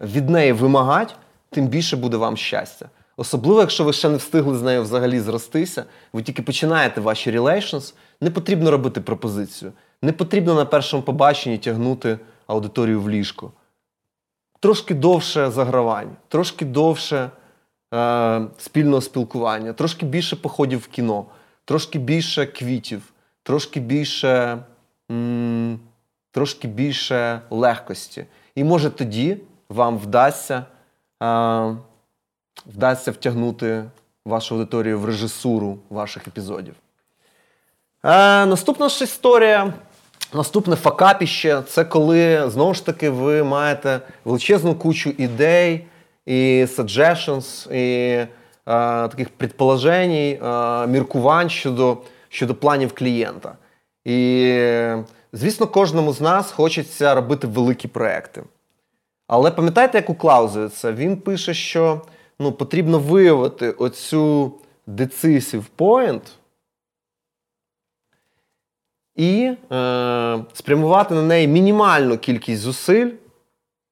[0.00, 1.14] від неї вимагати,
[1.50, 2.88] тим більше буде вам щастя.
[3.16, 7.94] Особливо, якщо ви ще не встигли з нею взагалі зростися, ви тільки починаєте ваші relations,
[8.20, 9.72] не потрібно робити пропозицію.
[10.02, 13.52] Не потрібно на першому побаченні тягнути аудиторію в ліжко.
[14.64, 17.30] Трошки довше загравань, трошки довше
[17.94, 21.26] е, спільного спілкування, трошки більше походів в кіно,
[21.64, 23.02] трошки більше квітів,
[23.42, 24.58] трошки більше,
[25.10, 25.80] м,
[26.30, 28.26] трошки більше легкості.
[28.54, 29.36] І може тоді
[29.68, 30.64] вам вдасться
[31.20, 31.74] а,
[32.66, 33.84] вдасться втягнути
[34.24, 36.74] вашу аудиторію в режисуру ваших епізодів.
[38.02, 39.74] А, наступна ж історія.
[40.32, 45.86] Наступне факапіще це коли знову ж таки ви маєте величезну кучу ідей
[46.26, 48.26] і suggestions, і
[48.64, 51.98] а, таких предположень, а, міркувань щодо
[52.28, 53.56] щодо планів клієнта.
[54.04, 54.58] І,
[55.32, 58.42] звісно, кожному з нас хочеться робити великі проекти.
[59.26, 60.92] Але пам'ятаєте, як у Клаузевіца?
[60.92, 62.00] Він пише, що
[62.38, 64.52] ну, потрібно виявити оцю
[64.88, 66.20] decisive point
[69.16, 73.10] і е, спрямувати на неї мінімальну кількість зусиль,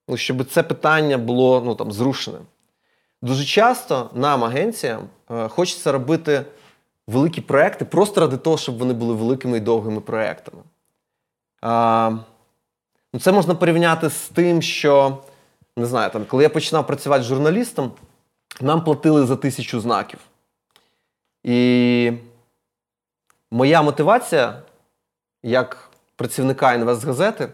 [0.09, 2.39] ну, щоб це питання було ну, там, зрушене.
[3.23, 6.45] Дуже часто нам, агенціям, е, хочеться робити
[7.07, 10.63] великі проекти просто ради того, щоб вони були великими і довгими проектами.
[11.61, 12.11] А,
[13.13, 15.19] ну, Це можна порівняти з тим, що
[15.77, 17.93] не знаю, там, коли я починав працювати журналістом,
[18.61, 20.21] нам платили за тисячу знаків.
[21.45, 22.13] І
[23.51, 24.63] моя мотивація
[25.43, 27.49] як працівника інвестгазети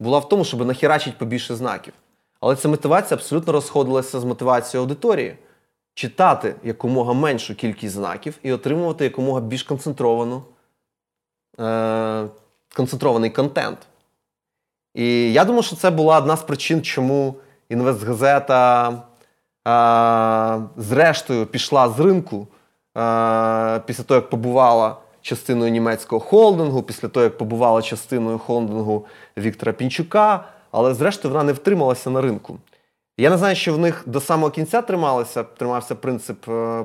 [0.00, 1.94] була в тому, щоб нахерачити побільше знаків.
[2.40, 5.36] Але ця мотивація абсолютно розходилася з мотивацією аудиторії
[5.94, 10.42] читати якомога меншу кількість знаків і отримувати якомога більш концентровану,
[11.60, 12.26] е,
[12.76, 13.78] концентрований контент.
[14.94, 17.34] І я думаю, що це була одна з причин, чому
[17.68, 22.46] інвестгазета е, зрештою пішла з ринку
[22.96, 29.06] е, після того, як побувала частиною німецького холдингу, після того, як побувала частиною холдингу
[29.38, 32.58] Віктора Пінчука, але зрештою вона не втрималася на ринку.
[33.18, 36.84] Я не знаю, що в них до самого кінця трималося, тримався принцип е,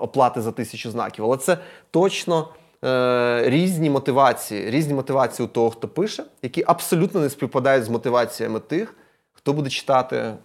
[0.00, 1.58] оплати за тисячу знаків, але це
[1.90, 2.48] точно
[2.84, 8.60] е, різні мотивації, різні мотивації у того, хто пише, які абсолютно не співпадають з мотиваціями
[8.60, 8.94] тих,
[9.32, 10.36] хто буде читати е,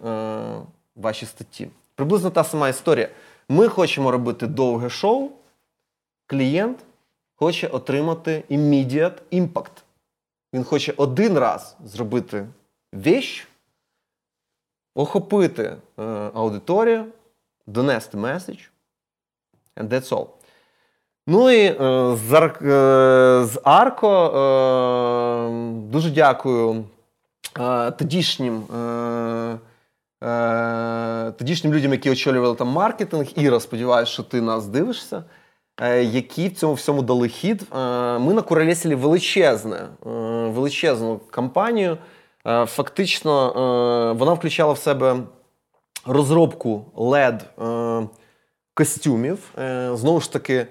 [0.96, 1.68] ваші статті.
[1.94, 3.08] Приблизно та сама історія.
[3.48, 5.30] Ми хочемо робити довге шоу,
[6.26, 6.78] клієнт
[7.40, 9.82] хоче отримати immediate impact.
[10.54, 12.46] Він хоче один раз зробити
[12.92, 13.48] вещь,
[14.94, 16.02] охопити е,
[16.34, 17.04] аудиторію,
[17.66, 18.58] донести меседж.
[19.76, 20.26] And that's all.
[21.26, 25.50] Ну і е, з, Ар, е, Арко е,
[25.90, 26.84] дуже дякую
[27.60, 28.62] е, тодішнім.
[28.62, 29.58] Е
[31.38, 35.24] Тодішнім людям, які очолювали там маркетинг, Іра, сподіваюся, що ти нас дивишся.
[35.80, 37.62] Е, які в цьому всьому дали хід.
[37.62, 37.76] Е,
[38.18, 39.88] ми накуролесили величезне, е,
[40.48, 41.98] величезну кампанію.
[42.66, 43.52] Фактично,
[44.18, 45.16] вона включала в себе
[46.06, 47.40] розробку led
[48.74, 49.38] костюмів.
[49.94, 50.66] Знову ж таки,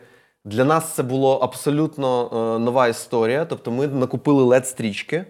[0.46, 2.30] для нас це було абсолютно
[2.60, 3.46] нова історія.
[3.46, 5.26] Тобто, ми накупили led стрічки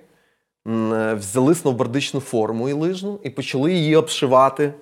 [1.16, 4.74] взяли сновбордичну форму і лижну і почали її обшивати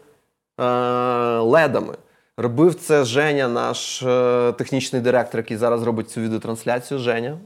[1.41, 1.95] ледами.
[2.39, 6.99] Робив це Женя, наш е, технічний директор, який зараз робить цю відеотрансляцію.
[6.99, 7.37] Женя.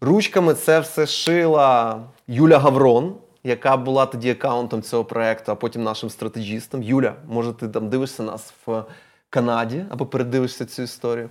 [0.00, 3.14] Ручками це все шила Юля Гаврон,
[3.44, 6.82] яка була тоді аккаунтом цього проєкту, а потім нашим стратегістом.
[6.82, 8.84] Юля, може, ти там дивишся нас в
[9.30, 11.30] Канаді або передивишся цю історію.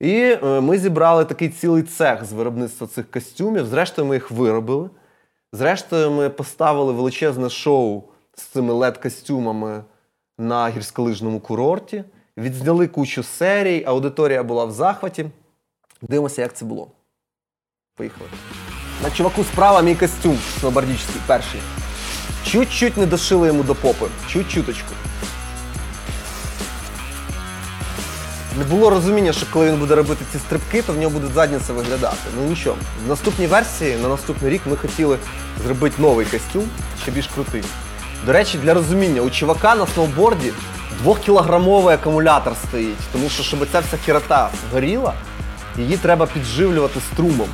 [0.00, 3.66] І е, ми зібрали такий цілий цех з виробництва цих костюмів.
[3.66, 4.90] Зрештою, ми їх виробили.
[5.52, 8.02] Зрештою, ми поставили величезне шоу
[8.34, 9.82] з цими лед-костюмами
[10.40, 12.04] на гірськолижному курорті.
[12.36, 15.26] Відзняли кучу серій, аудиторія була в захваті.
[16.02, 16.90] Дивимося, як це було.
[17.96, 18.30] Поїхали.
[19.02, 21.60] На чуваку справа мій костюм сноубордічний перший.
[22.44, 24.06] Чуть-чуть не дошили йому до попи.
[24.28, 24.94] Чуть-чуточку.
[28.58, 31.72] Не було розуміння, що коли він буде робити ці стрибки, то в нього буде задниця
[31.72, 32.16] виглядати.
[32.36, 32.76] Ну нічого.
[33.04, 35.18] В наступній версії, на наступний рік, ми хотіли
[35.64, 36.68] зробити новий костюм,
[37.02, 37.64] ще більш крутий.
[38.26, 40.52] До речі, для розуміння, у чувака на сноуборді
[41.02, 45.12] двохкілограмовий акумулятор стоїть, тому що, щоб ця вся хірота горіла,
[45.78, 47.48] її треба підживлювати струмом.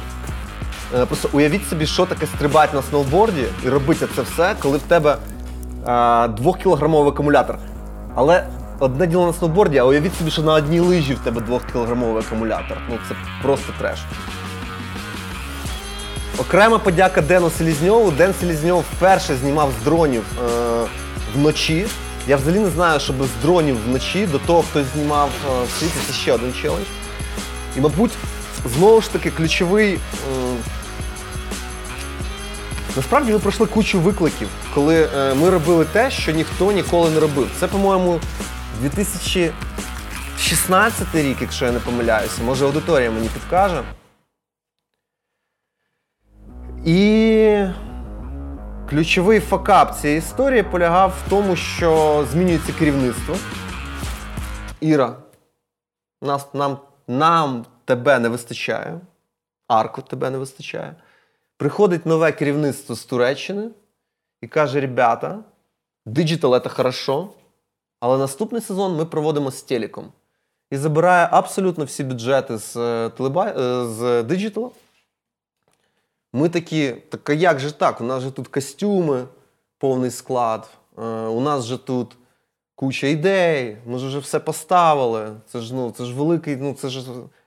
[0.95, 4.83] Е, просто уявіть собі, що таке стрибати на сноуборді і робити це все, коли в
[4.83, 5.17] тебе
[5.85, 7.59] а, двохкілограмовий акумулятор.
[8.15, 8.47] Але
[8.79, 12.79] одне діло на сноуборді, а уявіть собі, що на одній лижі в тебе двохкілограмовий акумулятор.
[12.91, 13.99] Ну це просто треш.
[16.39, 18.11] Окрема подяка Дену Селізньову.
[18.11, 20.87] Ден Селізньов вперше знімав з дронів е,
[21.35, 21.87] вночі.
[22.29, 25.93] Я взагалі не знаю, щоб з дронів вночі до того, хто знімав е, в світі,
[26.07, 26.85] це ще один челендж.
[27.77, 28.11] І, мабуть,
[28.77, 29.95] знову ж таки ключовий.
[29.95, 29.99] Е,
[32.97, 37.49] Насправді ми пройшли кучу викликів, коли е, ми робили те, що ніхто ніколи не робив.
[37.61, 38.21] Це, по-моєму,
[38.83, 43.83] 2016 рік, якщо я не помиляюся, може аудиторія мені підкаже.
[46.87, 47.67] І
[48.91, 53.37] ключовий факап цієї історії полягав в тому, що змінюється керівництво.
[54.81, 55.17] Іра,
[56.23, 56.79] нас, нам,
[57.09, 59.01] нам тебе не вистачає,
[59.69, 60.95] арку тебе не вистачає.
[61.57, 63.71] Приходить нове керівництво з Туреччини
[64.41, 65.39] і каже: ребята,
[66.07, 67.29] диджитал це хорошо,
[68.01, 70.13] але наступний сезон ми проводимо з телеком.
[70.71, 73.47] І забирає абсолютно всі бюджети з, е, телеба...
[73.47, 74.71] Е, з диджитала.
[76.33, 78.01] Ми такі, так а як же так?
[78.01, 79.25] У нас же тут костюми,
[79.79, 80.71] повний склад.
[80.99, 82.17] Е, у нас же тут
[82.75, 85.31] куча ідей, ми ж вже все поставили.
[85.47, 87.01] Це ж ну, це ж великий, ну це ж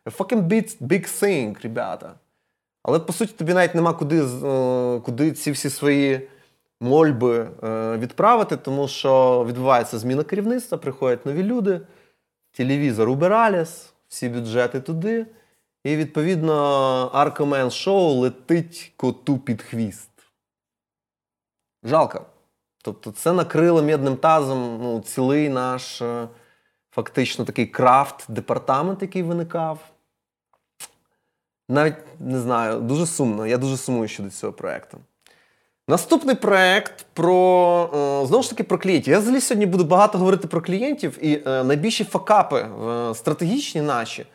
[0.06, 2.14] fucking big, big thing, ребята.
[2.84, 6.30] Але по суті тобі навіть нема куди е, куди ці всі свої
[6.82, 11.82] мольби е, відправити, тому що відбувається зміна керівництва, приходять нові люди,
[12.52, 15.26] телевізор убираліс, всі бюджети туди.
[15.90, 16.54] І, відповідно,
[17.14, 20.10] Аркомен шоу летить коту під хвіст.
[21.84, 22.26] Жалко.
[22.84, 26.28] Тобто, це накрило м'ядним тазом ну, цілий наш е,
[26.92, 29.80] фактично такий крафт-департамент, який виникав.
[31.70, 33.48] Навіть не знаю, дуже сумно.
[33.48, 34.98] Я дуже сумую щодо цього проєкту.
[35.88, 39.12] Наступний проєкт про е, знову ж таки про клієнтів.
[39.14, 42.68] Я взагалі сьогодні буду багато говорити про клієнтів, і е, найбільші факапи
[43.14, 44.26] стратегічні наші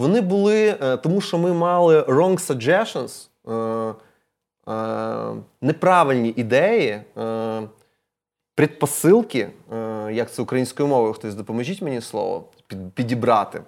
[0.00, 0.72] вони були,
[1.02, 3.28] тому що ми мали wrong suggestions,
[5.60, 7.00] неправильні ідеї
[8.60, 12.44] предпосилки, е, як це українською мовою, хтось допоможіть мені слово
[12.94, 13.62] підібрати,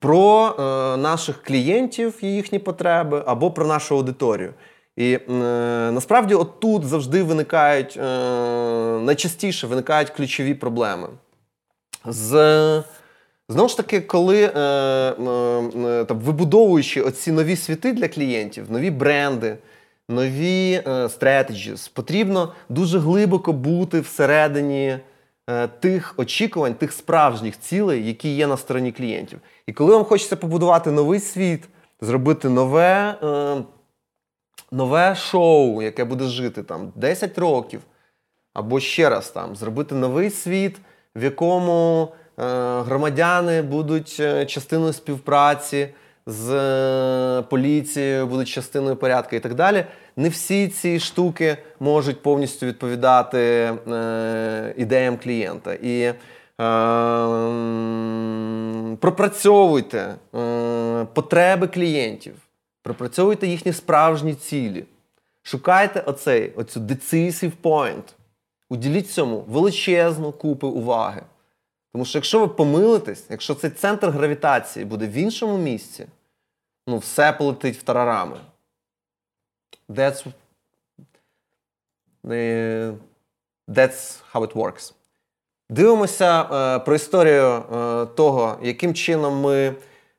[0.00, 0.62] про е,
[0.96, 4.54] наших клієнтів і їхні потреби або про нашу аудиторію.
[4.96, 5.20] І е,
[5.92, 7.96] насправді, отут завжди виникають
[9.06, 11.08] найчастіше виникають ключові проблеми.
[12.04, 12.82] З
[13.50, 19.56] Знову ж таки, коли е, е, там, вибудовуючи оці нові світи для клієнтів, нові бренди,
[20.08, 21.88] нові стратегіс.
[21.88, 24.98] Потрібно дуже глибоко бути всередині
[25.50, 29.40] е, тих очікувань, тих справжніх цілей, які є на стороні клієнтів.
[29.66, 31.68] І коли вам хочеться побудувати новий світ,
[32.00, 33.62] зробити нове е,
[34.72, 37.80] нове шоу, яке буде жити там 10 років,
[38.54, 40.76] або ще раз там зробити новий світ,
[41.16, 42.19] в якому е,
[42.86, 45.88] громадяни будуть е, частиною співпраці
[46.26, 49.84] з е, поліцією, будуть частиною порядку і так далі.
[50.16, 55.74] Не всі ці штуки можуть повністю відповідати е, ідеям клієнта.
[55.74, 56.14] І е,
[58.96, 62.34] пропрацьовуйте е, потреби клієнтів,
[62.82, 64.84] пропрацьовуйте їхні справжні цілі.
[65.42, 68.02] Шукайте оцей, оцю decisive point.
[68.68, 71.22] Уділіть цьому величезну купу уваги.
[71.92, 76.06] Тому що якщо ви помилитесь, якщо цей центр гравітації буде в іншому місці,
[76.86, 78.40] ну, все полетить в тарарами.
[79.88, 80.26] That's
[83.68, 84.92] that's how it works.
[85.70, 89.74] Дивимося е, про історію е, того, яким чином ми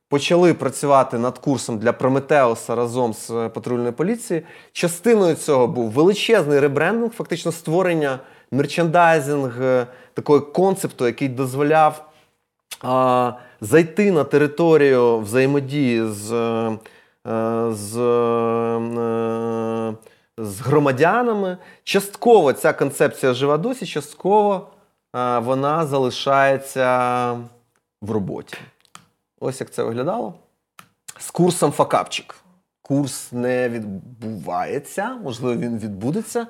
[0.09, 4.45] почали працювати над курсом для Прометеуса разом з патрульною поліцією.
[4.71, 8.19] Частиною цього був величезний ребрендинг, фактично створення
[8.51, 12.05] мерчендайзинг е, такого концепту, який дозволяв
[12.81, 16.77] а, зайти на територію взаємодії з е,
[17.71, 19.93] з, е,
[20.37, 21.57] з громадянами.
[21.83, 24.67] Частково ця концепція жива досі, частково
[25.37, 27.31] вона залишається
[28.01, 28.57] в роботі.
[29.39, 30.33] Ось як це виглядало.
[31.19, 32.35] З курсом Факапчик.
[32.81, 36.47] Курс не відбувається, можливо, він відбудеться.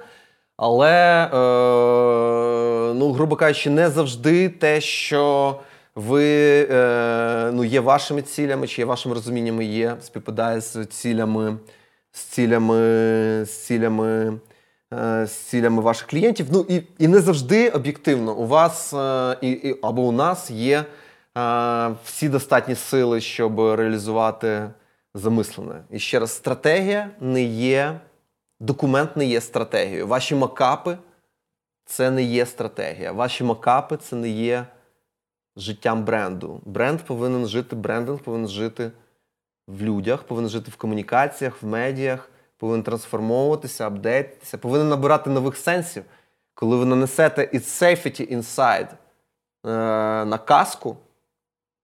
[0.64, 5.56] Але, е, ну, грубо кажучи, не завжди те, що
[5.96, 6.24] ви
[6.72, 11.58] е, ну, є вашими цілями, чи є вашим розумінням є, співпадає з цілями,
[12.12, 12.76] з цілями,
[13.46, 14.40] з цілями,
[14.94, 16.46] е, з цілями ваших клієнтів.
[16.52, 20.86] Ну і і не завжди об'єктивно у вас е, і, і, або у нас є
[21.38, 24.70] е, всі достатні сили, щоб реалізувати
[25.14, 25.76] замислене.
[25.92, 28.00] І ще раз, стратегія не є.
[28.62, 30.08] Документ не є стратегією.
[30.08, 30.98] Ваші макапи
[31.86, 33.12] це не є стратегія.
[33.12, 34.66] Ваші макапи це не є
[35.56, 36.62] життям бренду.
[36.66, 38.92] Бренд повинен жити, брендинг повинен жити
[39.68, 46.04] в людях, повинен жити в комунікаціях, в медіях, повинен трансформовуватися, апдейтитися, повинен набирати нових сенсів.
[46.54, 48.96] Коли ви нанесете It's safety inside е,
[50.26, 50.98] на каску,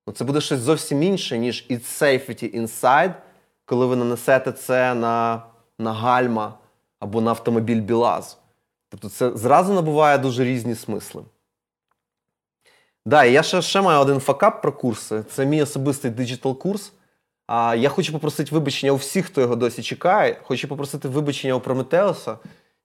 [0.07, 3.13] ну це буде щось зовсім інше, ніж It's safety inside,
[3.65, 5.43] коли ви нанесете це на,
[5.79, 6.53] на гальма
[6.99, 8.37] або на автомобіль Білаз.
[8.89, 11.23] Тобто це зразу набуває дуже різні смисли.
[13.05, 15.23] Да, я ще ще маю один факап про курси.
[15.31, 16.93] Це мій особистий диджитал курс.
[17.47, 20.37] А я хочу попросити вибачення у всіх, хто його досі чекає.
[20.43, 22.37] Хочу попросити вибачення у Прометеуса,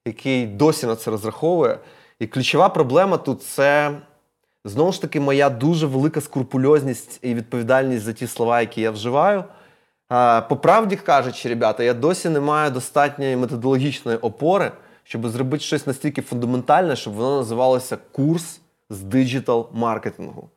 [0.04, 1.78] який досі на це розраховує.
[2.18, 3.98] І ключова проблема тут це
[4.64, 9.44] знову ж таки моя дуже велика скрупульозність і відповідальність за ті слова, які я вживаю.
[10.48, 14.72] По правді кажучи, ребята, я досі не маю достатньої методологічної опори,
[15.04, 18.60] щоб зробити щось настільки фундаментальне, щоб воно називалося курс
[18.90, 20.48] з диджитал-маркетингу.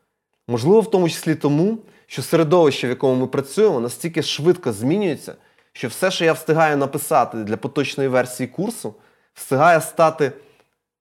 [0.48, 1.78] Можливо, в тому числі тому,
[2.08, 5.36] що середовище, в якому ми працюємо, настільки швидко змінюється,
[5.74, 8.96] що все, що я встигаю написати для поточної версії курсу,
[9.34, 10.32] встигає стати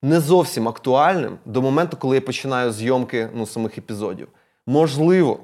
[0.02, 4.28] не зовсім актуальним до моменту, коли я починаю зйомки ну, самих епізодів.
[4.66, 5.40] Можливо,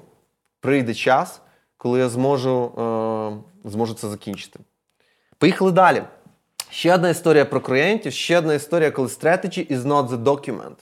[0.60, 1.40] прийде час,
[1.82, 2.72] коли я зможу,
[3.64, 4.60] е, зможу це закінчити.
[5.38, 6.02] Поїхали далі.
[6.70, 10.76] Ще одна історія про клієнтів, ще одна історія, коли strategy is not the document.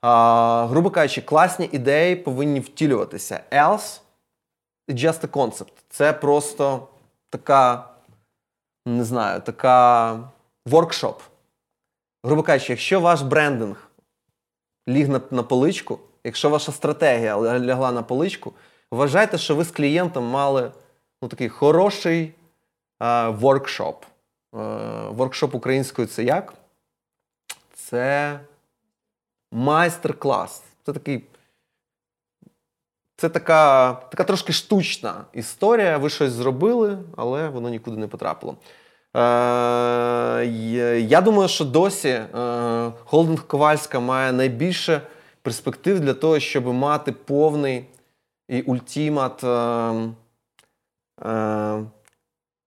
[0.00, 3.40] А, грубо кажучи, класні ідеї повинні втілюватися.
[3.52, 4.00] Else
[4.88, 5.72] it's just a concept.
[5.88, 6.88] Це просто
[7.30, 7.88] така,
[8.86, 10.18] не знаю, така
[10.66, 11.20] воркшоп.
[12.24, 13.88] Грубо кажучи, якщо ваш брендинг
[14.88, 18.52] ліг на, на поличку, якщо ваша стратегія лягла на поличку,
[18.92, 20.72] вважайте, що ви з клієнтом мали
[21.22, 22.34] ну, такий хороший
[22.98, 24.04] а, воркшоп.
[24.52, 24.58] А,
[25.08, 26.54] воркшоп українською це як?
[27.74, 28.40] Це
[29.52, 30.62] майстер-клас.
[30.86, 31.24] Це такий.
[33.16, 35.98] Це така така трошки штучна історія.
[35.98, 38.56] Ви щось зробили, але воно нікуди не потрапило.
[39.16, 40.46] Е,
[41.08, 42.28] Я думаю, що досі е,
[43.04, 45.00] холдинг Ковальська має найбільше
[45.42, 47.84] перспектив для того, щоб мати повний
[48.48, 49.48] і ультимат е,
[51.28, 51.84] е,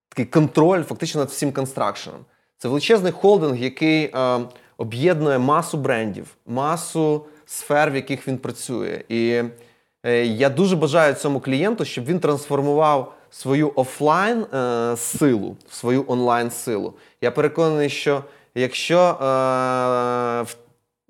[0.09, 2.25] такий контроль фактично над всім констракшеном.
[2.57, 4.11] Це величезний холдинг, який.
[4.15, 4.39] Е,
[4.77, 9.03] об'єднує масу брендів, масу сфер, в яких він працює.
[9.09, 9.43] І
[10.03, 16.05] е, я дуже бажаю цьому клієнту, щоб він трансформував свою офлайн е, силу в свою
[16.07, 16.93] онлайн силу.
[17.21, 18.23] Я переконаний, що
[18.55, 19.25] якщо е,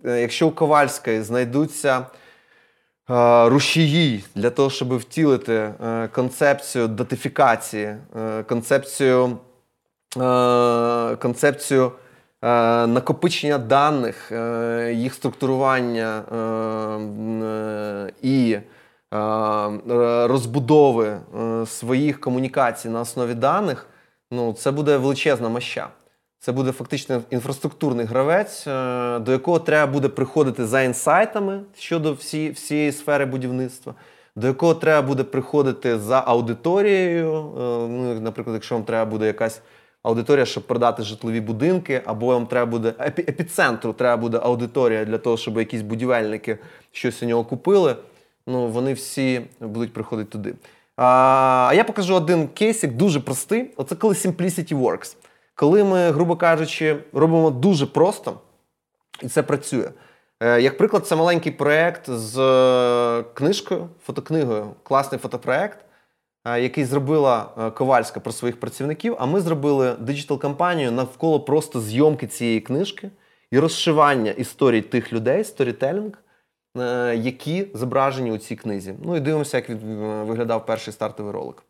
[0.05, 2.05] е, якщо у Ковальської знайдуться
[3.45, 9.38] рушії для того, щоб втілити е, концепцію датифікації, е, концепцію,
[10.18, 11.91] е, концепцію
[12.45, 18.58] Е, накопичення даних, е, їх структурування е, і
[20.28, 21.18] розбудови
[21.66, 23.88] своїх комунікацій на основі даних,
[24.32, 25.88] ну це буде величезна моща.
[26.45, 28.65] Це буде фактично інфраструктурний гравець,
[29.25, 33.93] до якого треба буде приходити за інсайтами щодо всі, всієї сфери будівництва,
[34.35, 37.51] до якого треба буде приходити за аудиторією.
[37.89, 39.61] Ну, Наприклад, якщо вам треба буде якась
[40.03, 45.37] аудиторія, щоб продати житлові будинки, або вам треба буде епіцентру треба буде аудиторія для того,
[45.37, 46.57] щоб якісь будівельники
[46.91, 47.95] щось у нього купили.
[48.47, 50.53] Ну, вони всі будуть приходити туди.
[50.97, 53.71] А я покажу один кейсик, дуже простий.
[53.77, 55.15] Оце коли Simplicity Works.
[55.56, 58.39] Коли ми, грубо кажучи, робимо дуже просто,
[59.22, 59.89] і це працює.
[60.39, 65.80] Е, як приклад, це маленький проєкт з е, книжкою, фотокнигою, класний фотопроект.
[66.45, 67.43] Е, який зробила
[67.76, 73.10] Ковальська про своїх працівників, а ми зробили диджитал-кампанію навколо просто зйомки цієї книжки
[73.51, 76.14] і розшивання історій тих людей, сторітелінг,
[77.16, 78.95] які зображені у цій книзі.
[79.03, 79.70] Ну і дивимося, як
[80.28, 81.64] виглядав перший стартовий ролик.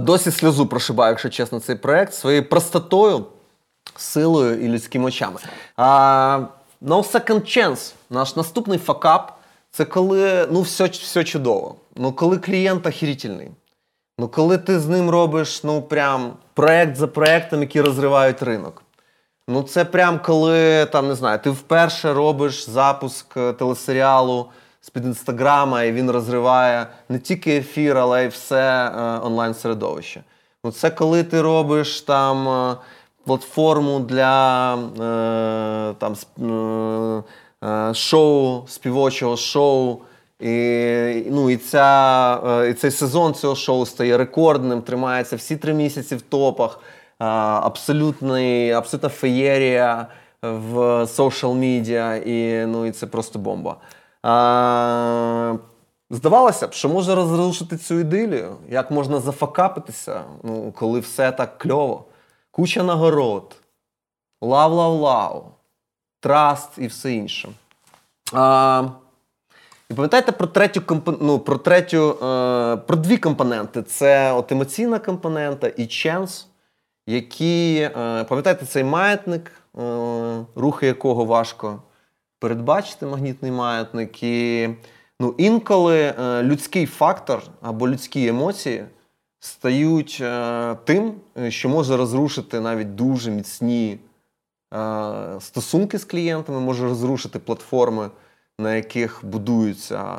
[0.00, 3.26] Досі сльозу прошибаю, якщо чесно, цей проект своєю простотою,
[3.96, 5.40] силою і людськими очами.
[5.78, 6.46] Uh,
[6.82, 7.92] no second chance.
[8.10, 9.38] Наш наступний факап
[9.70, 11.74] це коли ну, все все чудово.
[11.96, 13.50] Ну, коли клієнт охерительний.
[14.18, 18.82] Ну, коли ти з ним робиш ну, прям проект за проектом, які розривають ринок.
[19.48, 24.46] Ну, це прям коли там не знаю, ти вперше робиш запуск е, телесеріалу
[24.80, 30.22] з-під інстаграма, і він розриває не тільки ефір, але й все е, онлайн-середовище.
[30.64, 32.76] Ну, це коли ти робиш там е,
[33.24, 36.14] платформу для е, там.
[36.50, 37.22] Е,
[37.64, 39.98] Е, шоу, співочого шоу.
[40.40, 46.16] І ну, і, ця, і цей сезон цього шоу стає рекордним, тримається всі три місяці
[46.16, 46.80] в топах.
[47.18, 50.06] Абсолютний, Абсолютна феєрія
[50.42, 53.76] в соціал медіа, і ну, і це просто бомба.
[54.28, 55.56] А,
[56.10, 62.04] Здавалося б, що можна розрушити цю ідилію, як можна зафакапитися, ну, коли все так кльово.
[62.50, 63.56] Куча нагород.
[64.40, 65.44] Love-love-love
[66.20, 67.48] trust і все інше.
[68.32, 68.84] А,
[69.90, 75.68] І пам'ятаєте про третю ну, про третю, е, про дві компоненти: це от емоційна компонента
[75.68, 76.46] і ченс,
[77.06, 81.82] які, е, пам'ятаєте, цей маятник, е, рухи якого важко
[82.38, 84.22] передбачити магнітний маятник.
[84.22, 84.68] І
[85.20, 88.84] ну, інколи е, людський фактор або людські емоції
[89.40, 91.14] стають е, тим,
[91.48, 93.98] що може розрушити навіть дуже міцні
[95.40, 98.10] стосунки з клієнтами, може розрушити платформи,
[98.58, 100.18] на яких будуються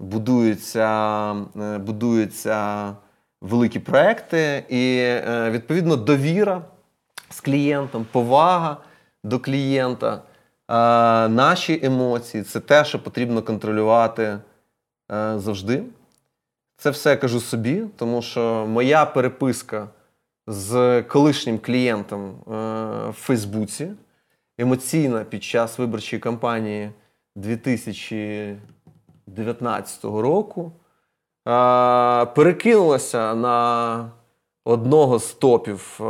[0.00, 2.92] будуються, е, будуються
[3.40, 6.62] великі проекти, і е, відповідно довіра
[7.30, 8.76] з клієнтом, повага
[9.24, 10.22] до клієнта,
[10.68, 14.40] наші емоції це те, що потрібно контролювати е,
[15.38, 15.84] завжди.
[16.76, 19.88] Це все я кажу собі, тому що моя переписка
[20.46, 22.34] з колишнім клієнтом е,
[23.10, 23.90] в Фейсбуці
[24.58, 26.90] емоційно під час виборчої кампанії
[27.36, 30.72] 2019 року.
[31.48, 34.10] е, Перекинулася на
[34.64, 36.00] одного з топів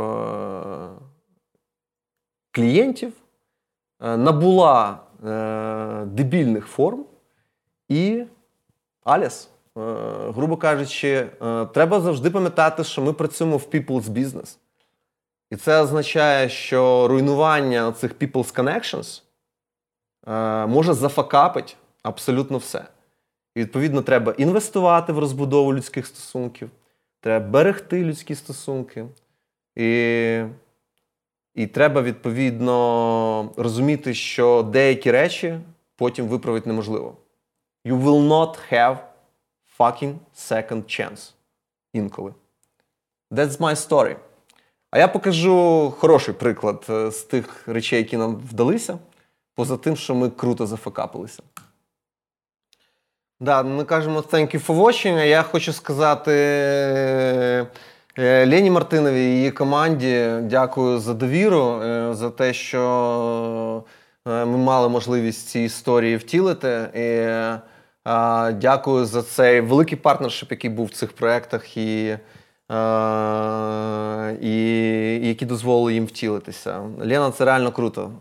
[2.51, 3.13] клієнтів,
[3.99, 7.05] набула е, дебільних форм
[7.89, 8.23] і
[9.03, 9.49] Аліс.
[9.77, 9.81] Е,
[10.35, 14.57] грубо кажучи, е, треба завжди пам'ятати, що ми працюємо в people's business.
[15.51, 19.21] І це означає, що руйнування цих people's connections
[20.27, 21.73] е, може зафакапити
[22.03, 22.85] абсолютно все.
[23.55, 26.69] І відповідно треба інвестувати в розбудову людських стосунків,
[27.19, 29.05] треба берегти людські стосунки.
[29.75, 30.43] І,
[31.59, 35.59] і треба відповідно розуміти, що деякі речі
[35.95, 37.15] потім виправити неможливо.
[37.85, 38.97] You will not have
[39.79, 41.31] fucking second chance.
[41.93, 42.33] Інколи.
[43.31, 44.15] That's my story.
[44.91, 48.99] А я покажу хороший приклад е, з тих речей, які нам вдалися,
[49.55, 51.43] поза тим, що ми круто зафакапилися.
[53.39, 55.15] Да, ми кажемо thank you for watching.
[55.17, 57.67] а Я хочу сказати е,
[58.19, 63.83] Лені Мартиновій і її команді дякую за довіру, е, за те, що
[64.27, 66.89] е, ми мали можливість ці історії втілити.
[66.93, 67.59] І е,
[68.51, 72.17] дякую за цей великий партнершип, який був в цих проєктах, і,
[72.71, 74.55] е, і,
[75.23, 76.81] і які дозволили їм втілитися.
[76.99, 78.11] Лена, це реально круто,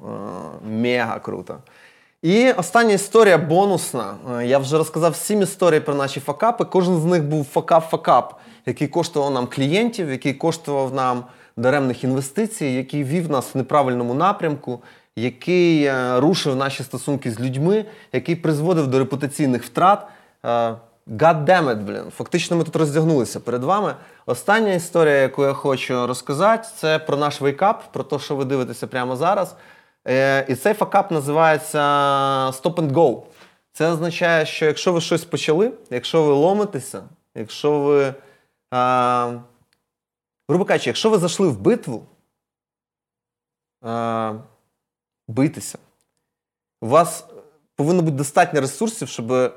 [0.64, 1.58] е, мега круто.
[2.22, 4.14] І остання історія бонусна.
[4.38, 6.64] Е, Я вже розказав сім історій про наші факапи.
[6.64, 8.34] Кожен з них був факап-факап,
[8.68, 11.24] який коштував нам клієнтів, який коштував нам
[11.56, 14.82] даремних інвестицій, який вів нас в неправильному напрямку,
[15.16, 20.06] який е, рушив наші стосунки з людьми, який призводив до репутаційних втрат.
[20.44, 20.48] Е,
[21.08, 22.04] God damn it, блін.
[22.16, 23.94] Фактично, ми тут роздягнулися перед вами.
[24.26, 28.86] Остання історія, яку я хочу розказати, це про наш вейкап, про те, що ви дивитеся
[28.86, 29.56] прямо зараз.
[30.08, 31.78] Е, І цей факап називається
[32.48, 33.22] Stop and Go.
[33.72, 37.02] Це означає, що якщо ви щось почали, якщо ви ломитеся,
[37.34, 38.14] якщо ви.
[38.70, 39.40] А,
[40.48, 42.06] грубо кажучи, якщо ви зайшли в битву,
[43.82, 44.34] а,
[45.28, 45.78] бийтеся.
[46.80, 47.26] У вас
[47.76, 49.52] повинно бути достатньо ресурсів, щоб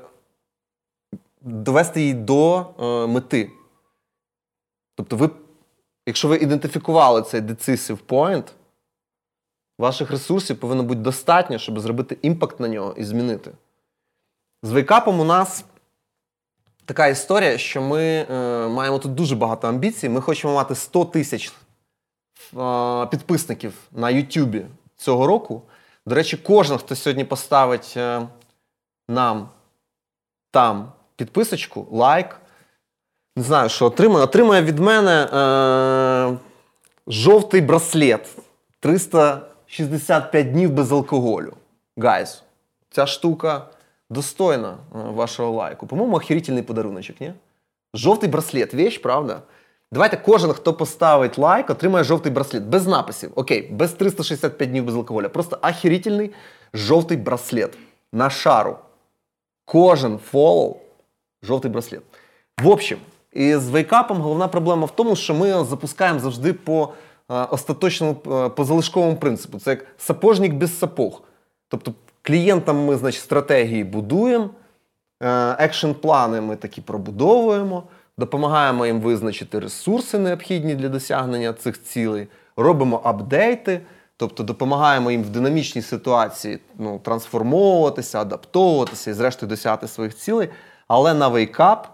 [1.40, 3.50] довести її до е, мети.
[4.94, 5.30] Тобто, ви,
[6.06, 8.52] якщо ви ідентифікували цей decisive point,
[9.78, 13.52] ваших ресурсів повинно бути достатньо, щоб зробити імпакт на нього і змінити.
[14.62, 15.64] З вейкапом у нас
[16.84, 18.26] така історія, що ми е,
[18.68, 20.08] маємо тут дуже багато амбіцій.
[20.08, 21.52] Ми хочемо мати 100 тисяч
[22.58, 24.62] е, підписників на Ютубі
[24.96, 25.62] цього року.
[26.06, 28.22] До речі, кожен, хто сьогодні поставить е,
[29.08, 29.48] нам
[30.50, 32.40] там підписочку, лайк,
[33.36, 36.38] не знаю, що отримає, отримає від мене е,
[37.06, 38.28] жовтий браслет
[38.80, 41.52] 365 днів без алкоголю.
[41.96, 42.42] Гайз,
[42.90, 43.66] ця штука
[44.12, 45.86] достойна е, вашого лайку.
[45.86, 47.32] По-моєму, охерительний подаруночок, ні?
[47.94, 49.42] Жовтий браслет, вещь, правда?
[49.92, 52.62] Давайте кожен, хто поставить лайк, отримає жовтий браслет.
[52.62, 53.32] Без написів.
[53.34, 55.28] Окей, без 365 днів без алкоголя.
[55.28, 56.30] Просто охерительний
[56.74, 57.78] жовтий браслет
[58.12, 58.78] на шару.
[59.64, 60.76] Кожен фоллоу
[61.42, 62.02] жовтий браслет.
[62.62, 62.98] В общем,
[63.32, 66.92] і з вейкапом головна проблема в тому, що ми запускаємо завжди по
[67.30, 69.58] е, остаточному е, по залишковому принципу.
[69.58, 71.22] Це як сапожник без сапог.
[71.68, 74.50] Тобто клієнтам ми, значить, стратегії будуємо,
[75.58, 77.82] екшн-плани ми такі пробудовуємо,
[78.18, 83.80] допомагаємо їм визначити ресурси, необхідні для досягнення цих цілей, робимо апдейти,
[84.16, 90.48] тобто допомагаємо їм в динамічній ситуації ну, трансформовуватися, адаптовуватися і, зрештою, досягти своїх цілей.
[90.88, 91.88] Але на вейкап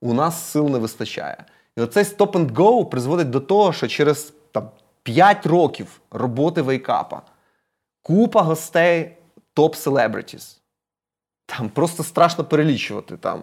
[0.00, 1.44] у нас сил не вистачає.
[1.76, 4.68] І оцей stop and go призводить до того, що через там,
[5.02, 7.22] 5 років роботи вейкапа
[8.02, 9.16] купа гостей
[9.54, 10.58] топ celebrities.
[11.46, 13.16] Там просто страшно перелічувати.
[13.16, 13.42] Там.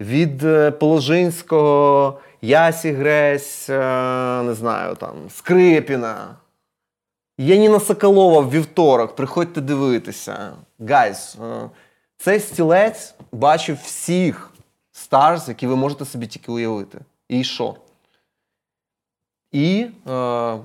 [0.00, 6.36] Від е, Положинського, Ясі Гресь, е, не знаю, там, Скрипіна.
[7.38, 9.16] Яніна Соколова в вівторок.
[9.16, 10.52] Приходьте дивитися.
[10.78, 11.70] Гайз, е,
[12.16, 14.50] цей стілець бачив всіх
[14.92, 16.98] старс, які ви можете собі тільки уявити.
[17.28, 17.76] І що?
[19.52, 20.58] І е,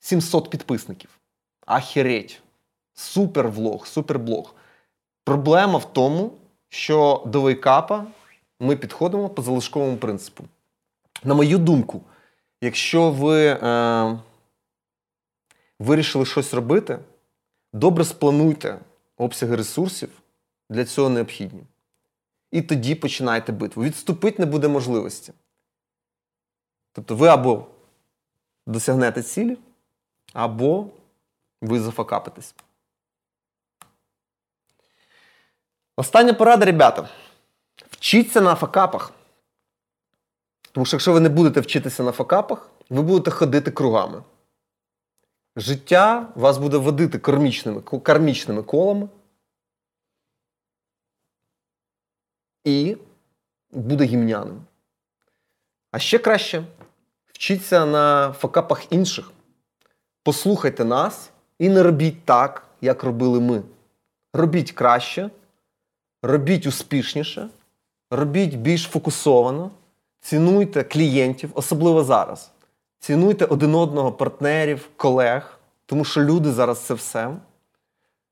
[0.00, 1.10] 700 підписників.
[1.66, 2.42] Ахереть.
[2.98, 4.54] Супер влог, супер блог.
[5.24, 6.32] Проблема в тому,
[6.68, 8.06] що до вейкапа
[8.60, 10.44] ми підходимо по залишковому принципу.
[11.24, 12.02] На мою думку,
[12.60, 14.18] якщо ви е,
[15.78, 16.98] вирішили щось робити,
[17.72, 18.78] добре сплануйте
[19.16, 20.10] обсяги ресурсів
[20.70, 21.62] для цього необхідні.
[22.50, 23.82] І тоді починайте битву.
[23.82, 25.32] Відступити не буде можливості.
[26.92, 27.66] Тобто ви або
[28.66, 29.58] досягнете цілі,
[30.32, 30.86] або
[31.60, 32.54] ви зафакапитесь.
[35.98, 37.08] Остання порада, ребята.
[37.90, 39.12] Вчіться на факапах.
[40.72, 44.22] Тому що якщо ви не будете вчитися на факапах, ви будете ходити кругами.
[45.56, 49.08] Життя вас буде водити кармічними, кармічними колами.
[52.64, 52.96] І
[53.70, 54.62] буде гімняним.
[55.90, 56.64] А ще краще
[57.26, 59.30] вчіться на факапах інших.
[60.22, 63.62] Послухайте нас і не робіть так, як робили ми.
[64.32, 65.30] Робіть краще,
[66.22, 67.48] робіть успішніше,
[68.10, 69.70] робіть більш фокусовано,
[70.20, 72.50] цінуйте клієнтів, особливо зараз.
[72.98, 77.36] Цінуйте один одного, партнерів, колег, тому що люди зараз це все.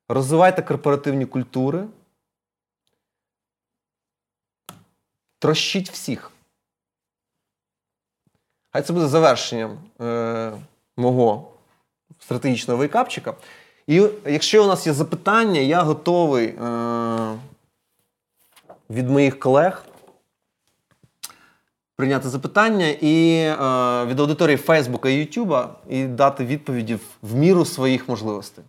[0.08, 1.84] Розвивайте корпоративні культури.
[5.38, 6.30] Трощіть всіх.
[8.70, 10.52] Хай це буде завершенням е,
[10.96, 11.52] мого
[12.18, 13.34] стратегічного вейкапчика.
[13.86, 17.38] І якщо у нас є запитання, я готовий е,
[18.90, 19.84] від моїх колег
[21.96, 23.54] прийняти запитання і е,
[24.04, 28.64] від аудиторії Фейсбука і Ютуба і дати відповіді в міру своїх можливостей.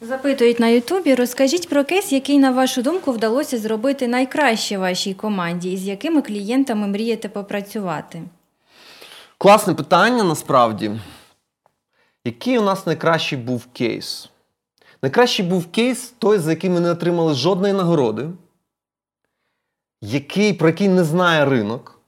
[0.00, 1.14] Запитують на Ютубі.
[1.14, 6.22] Розкажіть про кейс, який, на вашу думку, вдалося зробити найкраще вашій команді, і з якими
[6.22, 8.22] клієнтами мрієте попрацювати?
[9.38, 11.00] Класне питання насправді.
[12.24, 14.28] Який у нас найкращий був кейс?
[15.02, 18.28] Найкращий був кейс той, за який ми не отримали жодної нагороди,
[20.04, 22.00] який, про який не знає ринок.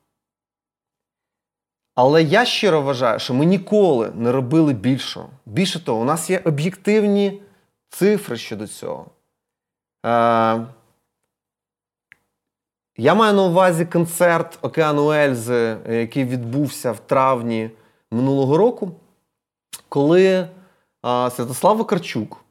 [1.95, 5.31] Але я щиро вважаю, що ми ніколи не робили більшого.
[5.47, 7.43] Більше того, у нас є об'єктивні
[7.89, 9.07] цифри щодо цього.
[10.07, 10.67] Е,
[12.97, 17.71] я маю на увазі концерт Океану Ельзи, який відбувся в травні
[18.11, 18.93] минулого року,
[19.89, 20.49] коли
[21.03, 22.45] а, Святослав Вакарчук,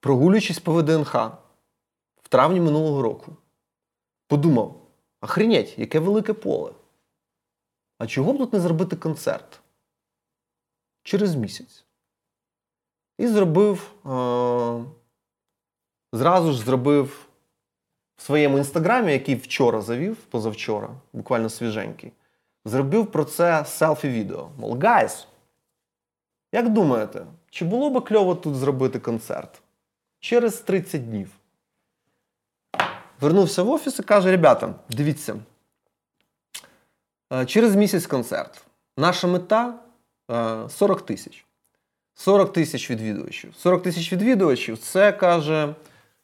[0.00, 1.14] прогулюючись по ВДНХ
[2.22, 3.36] в травні минулого року,
[4.32, 4.74] подумав:
[5.20, 6.72] охренеть, яке велике поле.
[7.98, 9.60] А чого б тут не зробити концерт?
[11.02, 11.84] Через місяць.
[13.18, 14.84] І зробив, а,
[16.12, 17.28] зразу ж зробив
[18.16, 22.12] в своєму інстаграмі, який вчора завів, позавчора, буквально свіженький,
[22.64, 24.50] зробив про це селфі-відео.
[24.58, 25.26] Мол, guys,
[26.52, 29.62] як думаєте, чи було би кльово тут зробити концерт?
[30.20, 31.41] Через 30 днів.
[33.22, 35.36] Вернувся в офіс і каже: ребята, дивіться,
[37.32, 38.64] е, через місяць концерт.
[38.96, 39.74] Наша мета
[40.68, 41.46] 40 е, тисяч.
[42.14, 43.54] 40 тисяч відвідувачів.
[43.56, 45.74] 40 тисяч відвідувачів це каже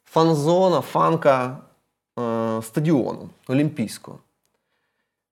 [0.05, 1.57] фан-зона, фанка
[2.19, 4.19] е, стадіону Олімпійського.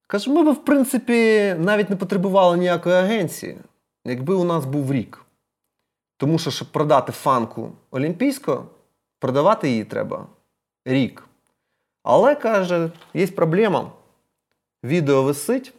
[0.08, 3.58] Каже, ми б, в принципі, навіть не потребували ніякої агенції,
[4.06, 5.26] якби у нас був рік.
[6.18, 8.66] Тому що, щоб продати фанку Олімпійського,
[9.20, 10.28] продавати її треба
[10.86, 11.27] рік.
[12.10, 13.92] Але, каже, є проблема.
[14.84, 15.74] Відео висить,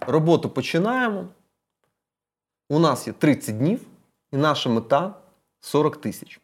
[0.00, 1.28] роботу починаємо.
[2.68, 3.80] У нас є 30 днів,
[4.32, 5.14] і наша мета
[5.60, 6.40] 40 тисяч.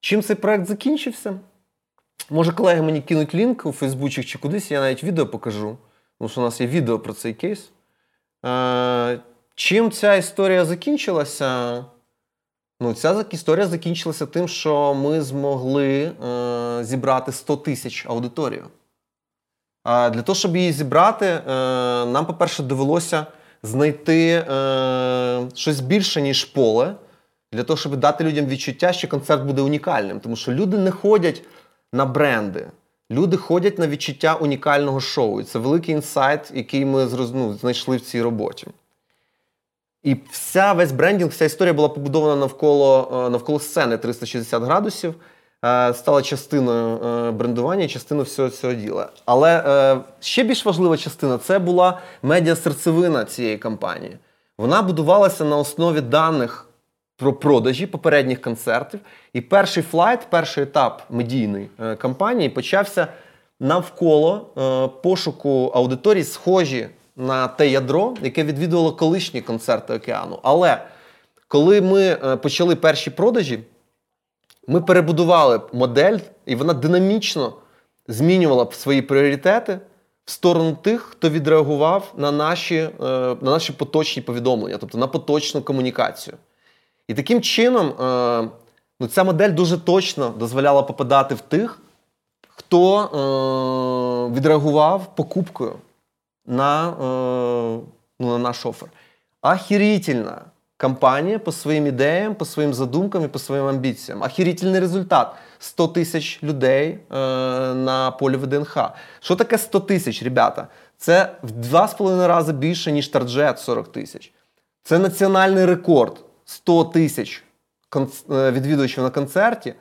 [0.00, 1.40] Чим цей проект закінчився?
[2.30, 5.78] Може, колеги мені кинуть лінк у Фейсбуці чи кудись, я навіть відео покажу,
[6.18, 7.70] тому що у нас є відео про цей кейс.
[8.46, 9.20] Е,
[9.54, 11.84] чим ця історія закінчилася?
[12.82, 18.64] Ну, Ця історія закінчилася тим, що ми змогли е, зібрати 100 тисяч аудиторію.
[19.84, 21.42] А для того, щоб її зібрати, е,
[22.06, 23.26] нам, по-перше, довелося
[23.62, 26.94] знайти е, щось більше, ніж поле,
[27.52, 30.20] для того, щоб дати людям відчуття, що концерт буде унікальним.
[30.20, 31.42] Тому що люди не ходять
[31.92, 32.66] на бренди.
[33.10, 35.40] Люди ходять на відчуття унікального шоу.
[35.40, 38.66] І це великий інсайт, який ми ну, знайшли в цій роботі.
[40.02, 45.14] І вся весь брендінг, вся історія була побудована навколо е, навколо сцени 360 градусів,
[45.64, 49.08] е, стала частиною е, брендування частиною всього цього діла.
[49.24, 54.18] Але ще більш важлива частина це була медіа-серцевина цієї кампанії.
[54.58, 56.66] Вона будувалася на основі даних
[57.16, 59.00] про продажі попередніх концертів.
[59.32, 63.06] І перший флайт, перший етап медійної кампанії почався
[63.60, 64.40] навколо
[65.02, 70.38] пошуку аудиторій, схожі на те ядро, яке відвідувало колишні концерти океану.
[70.42, 70.82] Але
[71.48, 73.58] коли ми е, почали перші продажі,
[74.66, 77.54] ми перебудували модель, і вона динамічно
[78.08, 79.80] змінювала свої пріоритети
[80.24, 86.36] в сторону тих, хто відреагував на наші, на наші поточні повідомлення, тобто на поточну комунікацію.
[87.08, 88.48] І таким чином е,
[89.00, 91.78] ну, ця модель дуже точно дозволяла попадати в тих,
[92.48, 95.72] хто е, відреагував покупкою
[96.46, 96.94] на,
[98.18, 98.88] ну, на наш офер.
[99.42, 100.42] Охерительна
[100.82, 104.22] компанія по своїм ідеям, по своїм задумкам і по своїм амбіціям.
[104.22, 105.34] Охерительний результат.
[105.58, 107.16] 100 тисяч людей е,
[107.74, 108.78] на полі ВДНХ.
[109.20, 110.68] Що таке 100 тисяч, ребята?
[110.98, 114.32] Це в 2,5 рази більше, ніж тарджет 40 тисяч.
[114.82, 117.44] Це національний рекорд 100 тисяч
[117.96, 119.74] е, відвідувачів на концерті.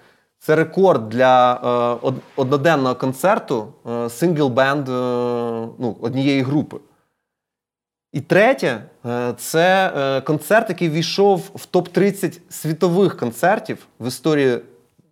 [0.44, 1.54] Це рекорд для
[2.04, 3.74] е, одноденного концерту
[4.10, 4.88] single band
[5.80, 6.78] ну, однієї групи.
[8.12, 14.60] І третє, е, це е, концерт, який війшов в топ-30 світових концертів в історії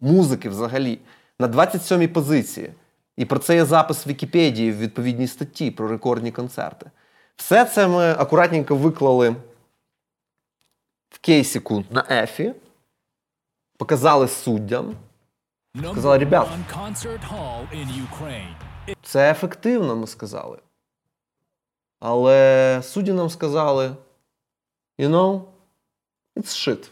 [0.01, 0.99] музики взагалі
[1.39, 2.73] на 27-й позиції.
[3.17, 6.91] І про це є запис в Вікіпедії в відповідній статті про рекордні концерти.
[7.36, 9.36] Все це ми акуратненько виклали
[11.09, 12.53] в кейсіку на Ефі,
[13.77, 14.95] показали суддям.
[15.78, 16.47] Сказали, ребят.
[19.03, 20.57] Це ефективно, ми сказали.
[21.99, 23.91] Але судді нам сказали:
[24.99, 25.41] you know,
[26.36, 26.89] it's shit.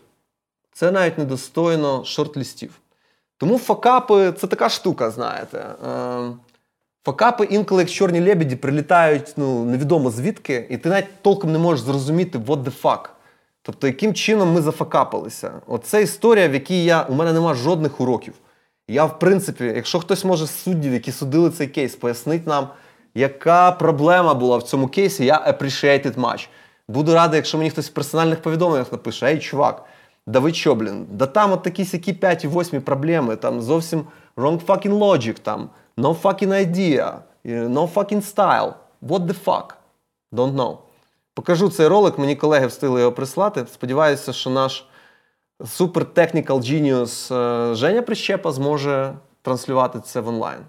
[0.73, 2.69] Це навіть недостойно шорт-лістів.
[3.37, 5.57] Тому факапи це така штука, знаєте.
[5.87, 6.31] Е,
[7.05, 11.85] Факапи інколи, як чорні лебеді, прилітають ну, невідомо звідки, і ти навіть толком не можеш
[11.85, 13.09] зрозуміти what the fuck.
[13.61, 15.61] Тобто, яким чином ми зафакапилися.
[15.67, 18.33] Оце історія, в якій я, у мене немає жодних уроків.
[18.87, 22.67] Я, в принципі, якщо хтось може з суддів, які судили цей кейс, пояснить нам,
[23.15, 26.47] яка проблема була в цьому кейсі, я appreciate it much.
[26.87, 29.85] Буду радий, якщо мені хтось в персональних повідомленнях напише: Ей, чувак,
[30.27, 31.05] да ви чо, блін?
[31.11, 34.05] Да там от такі сякі 5 і 8 проблеми, там зовсім
[34.37, 37.13] wrong fucking logic, там no fucking idea,
[37.45, 38.73] no fucking style.
[39.01, 39.73] What the fuck?
[40.31, 40.77] Don't know.
[41.33, 43.65] Покажу цей ролик, мені колеги встигли його прислати.
[43.73, 44.85] Сподіваюся, що наш
[45.65, 50.59] супер technical genius е, Женя Прищепа зможе транслювати це в онлайн.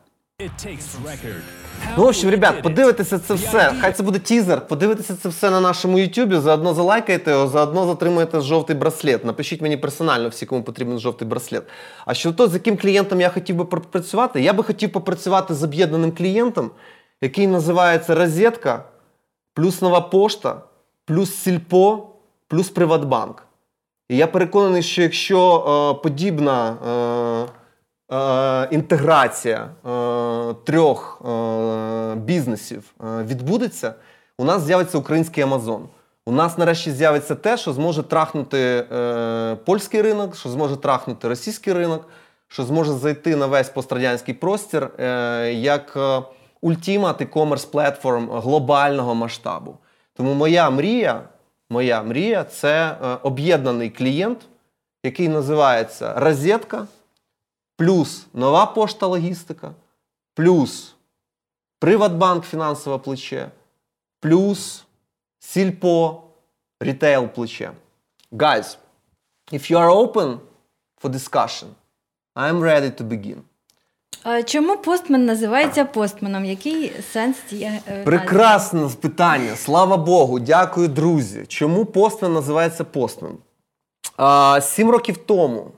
[1.97, 3.75] Ну, в общем, ребят, подивитися це все.
[3.81, 4.67] Хай це буде тізер.
[4.67, 6.37] Подивитися це все на нашому Ютубі.
[6.37, 9.25] Заодно залайкайте його, заодно затримуєте жовтий браслет.
[9.25, 11.63] Напишіть мені персонально всі, кому потрібен жовтий браслет.
[12.07, 15.63] А щодо того, з яким клієнтом я хотів би попрацювати, я би хотів попрацювати з
[15.63, 16.71] об'єднаним клієнтом,
[17.21, 18.85] який називається Розетка,
[19.55, 20.63] плюс нова пошта,
[21.05, 22.07] плюс Сільпо,
[22.49, 23.48] плюс Приватбанк.
[24.09, 25.65] І я переконаний, що якщо
[25.99, 26.77] е, подібна.
[26.89, 29.71] Е, е, інтеграція
[30.65, 31.23] трьох
[32.17, 33.95] бізнесів відбудеться,
[34.39, 35.89] у нас з'явиться український Амазон.
[36.27, 38.85] У нас нарешті з'явиться те, що зможе трахнути
[39.65, 42.09] польський ринок, що зможе трахнути російський ринок,
[42.49, 44.91] що зможе зайти на весь пострадянський простір
[45.53, 46.23] як е,
[46.61, 49.79] ультимат e-commerce платформ глобального масштабу.
[50.15, 51.23] Тому моя мрія,
[51.71, 54.47] моя мрія це е, об'єднаний клієнт,
[55.05, 56.87] який називається Розетка
[57.77, 59.75] плюс нова пошта логістика,
[60.35, 60.95] плюс
[61.81, 63.51] Приватбанк фінансове плече,
[64.21, 64.85] плюс
[65.39, 66.23] Сільпо
[66.81, 67.73] рітейл плече.
[68.33, 68.79] Guys,
[69.53, 70.39] if you are open
[71.01, 71.69] for discussion,
[72.35, 73.43] I am ready to begin.
[74.45, 76.45] Чому постмен називається постменом?
[76.45, 78.03] Який сенс цієї е?
[78.05, 79.57] Прекрасне питання.
[79.57, 81.45] Слава Богу, дякую, друзі.
[81.49, 83.33] Чому постмен називається постмен?
[84.61, 85.71] Сім років тому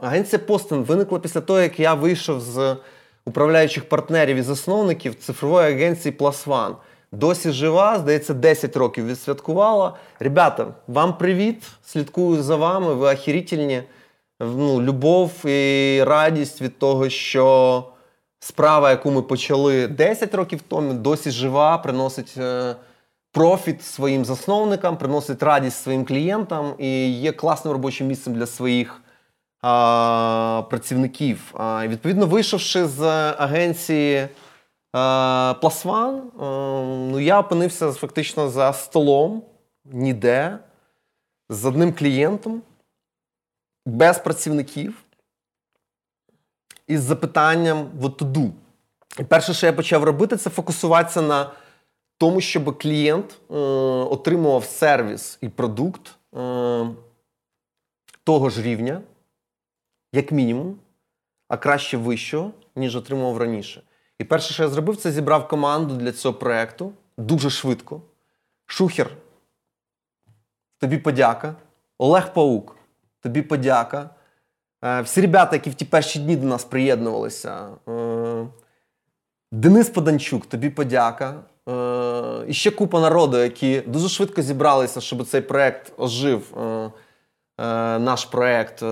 [0.00, 2.76] агенція Постмен виникла після того, як я вийшов з
[3.24, 6.74] управляючих партнерів і засновників цифрової агенції One.
[7.12, 9.96] Досі жива, здається, 10 років відсвяткувала.
[10.20, 11.62] Ребята, вам привіт!
[11.84, 12.94] Слідкую за вами.
[12.94, 13.82] Ви охерительні.
[14.40, 17.84] Ну, любов і радість від того, що
[18.38, 22.76] справа, яку ми почали 10 років тому, досі жива, приносить е,
[23.32, 29.00] профіт своїм засновникам, приносить радість своїм клієнтам і є класним робочим місцем для своїх
[30.68, 31.54] працівників.
[31.82, 33.02] Відповідно, вийшовши з
[33.38, 34.28] агенції
[34.92, 36.20] а, Plus One,
[37.10, 39.42] ну, я опинився фактично за столом
[39.84, 40.58] ніде
[41.48, 42.62] з одним клієнтом,
[43.86, 45.02] без працівників
[46.86, 48.50] із запитанням to do.
[49.18, 51.52] І перше, що я почав робити, це фокусуватися на
[52.18, 53.54] тому, щоб клієнт е,
[54.10, 56.86] отримував сервіс і продукт е,
[58.24, 59.00] того ж рівня,
[60.12, 60.78] як мінімум,
[61.48, 63.82] а краще вищого, ніж отримував раніше.
[64.18, 68.02] І перше, що я зробив, це зібрав команду для цього проєкту дуже швидко.
[68.66, 69.10] Шухер,
[70.78, 71.54] тобі подяка.
[71.98, 72.76] Олег Паук,
[73.24, 74.10] тобі подяка.
[74.84, 77.68] Е, Всі ребята, які в ті перші дні до нас приєднувалися.
[77.88, 78.46] Е,
[79.52, 81.34] Денис Поданчук, тобі подяка.
[81.68, 86.42] Е, І ще купа народу, які дуже швидко зібралися, щоб цей проект ожив.
[87.98, 88.86] Наш проект, е,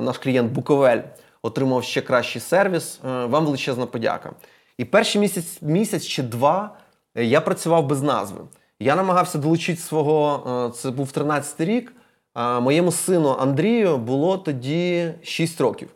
[0.00, 1.00] наш клієнт Буковель
[1.42, 3.00] отримав ще кращий сервіс.
[3.02, 4.32] Вам величезна подяка.
[4.78, 6.76] І перший місяць, місяць чи два
[7.14, 8.40] я працював без назви.
[8.80, 11.92] Я намагався долучити свого, це був 13-й рік.
[12.40, 15.88] А Моєму сину Андрію було тоді 6 років.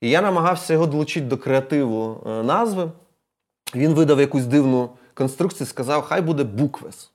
[0.00, 2.90] І я намагався його долучити до креативу е, назви.
[3.74, 7.10] Він видав якусь дивну конструкцію, сказав, хай буде буквес.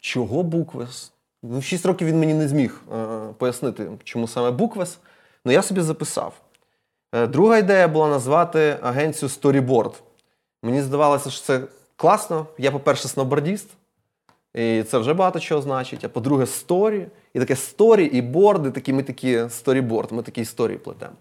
[0.00, 1.12] Чого буквес?
[1.42, 4.98] Ну, в 6 років він мені не зміг е, пояснити, чому саме буквес.
[5.44, 6.40] Ну я собі записав.
[7.14, 9.94] Е, друга ідея була назвати агенцію Storyboard.
[10.62, 11.60] Мені здавалося, що це
[11.96, 12.46] класно.
[12.58, 13.68] Я, по-перше, сноубордіст,
[14.54, 16.04] і це вже багато чого значить.
[16.04, 17.06] А по-друге, story.
[17.34, 21.12] І таке story і борди, такі ми такі storyboard, ми такі історії плетемо.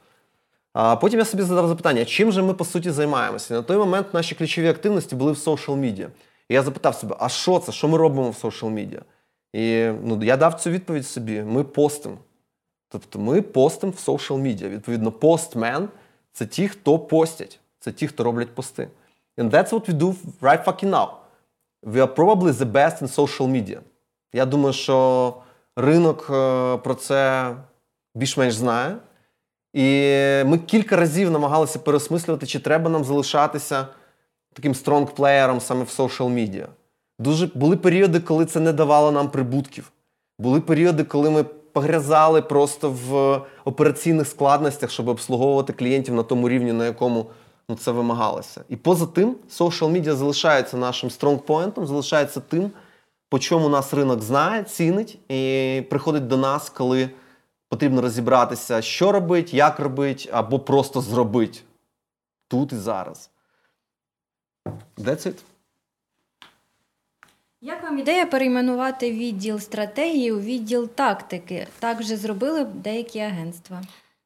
[0.73, 3.53] А потім я собі задав запитання, чим же ми по суті займаємося?
[3.53, 6.07] І на той момент наші ключові активності були в social media.
[6.49, 7.71] І я запитав себе, а що це?
[7.71, 9.01] Що ми робимо в social media?
[9.53, 12.17] І ну, я дав цю відповідь собі: ми постимо.
[12.89, 14.69] Тобто ми постимо в social media.
[14.69, 15.89] Відповідно, постмен
[16.33, 18.87] це ті, хто постять, це ті, хто роблять пости.
[19.37, 21.07] And that's what we do right fucking now.
[21.83, 23.79] We are probably the best in social media.
[24.33, 25.33] Я думаю, що
[25.75, 27.51] ринок е, про це
[28.15, 28.97] більш-менш знає.
[29.73, 29.83] І
[30.45, 33.87] ми кілька разів намагалися переосмислювати, чи треба нам залишатися
[34.53, 36.65] таким стронг-плеєром саме в social media.
[37.19, 39.91] Дуже були періоди, коли це не давало нам прибутків.
[40.39, 46.73] Були періоди, коли ми погрязали просто в операційних складностях, щоб обслуговувати клієнтів на тому рівні,
[46.73, 47.25] на якому
[47.69, 48.63] ну, це вимагалося.
[48.69, 52.71] І поза тим, social media залишається нашим стронгпоінтом, залишається тим,
[53.29, 57.09] по чому нас ринок знає, цінить і приходить до нас, коли
[57.69, 61.63] потрібно розібратися, що робить, як робить, або просто зробить
[62.47, 63.29] тут і зараз.
[64.97, 65.35] That's it.
[67.61, 71.67] Як вам ідея перейменувати відділ стратегії у відділ тактики?
[71.79, 73.81] Так вже зробили деякі агентства.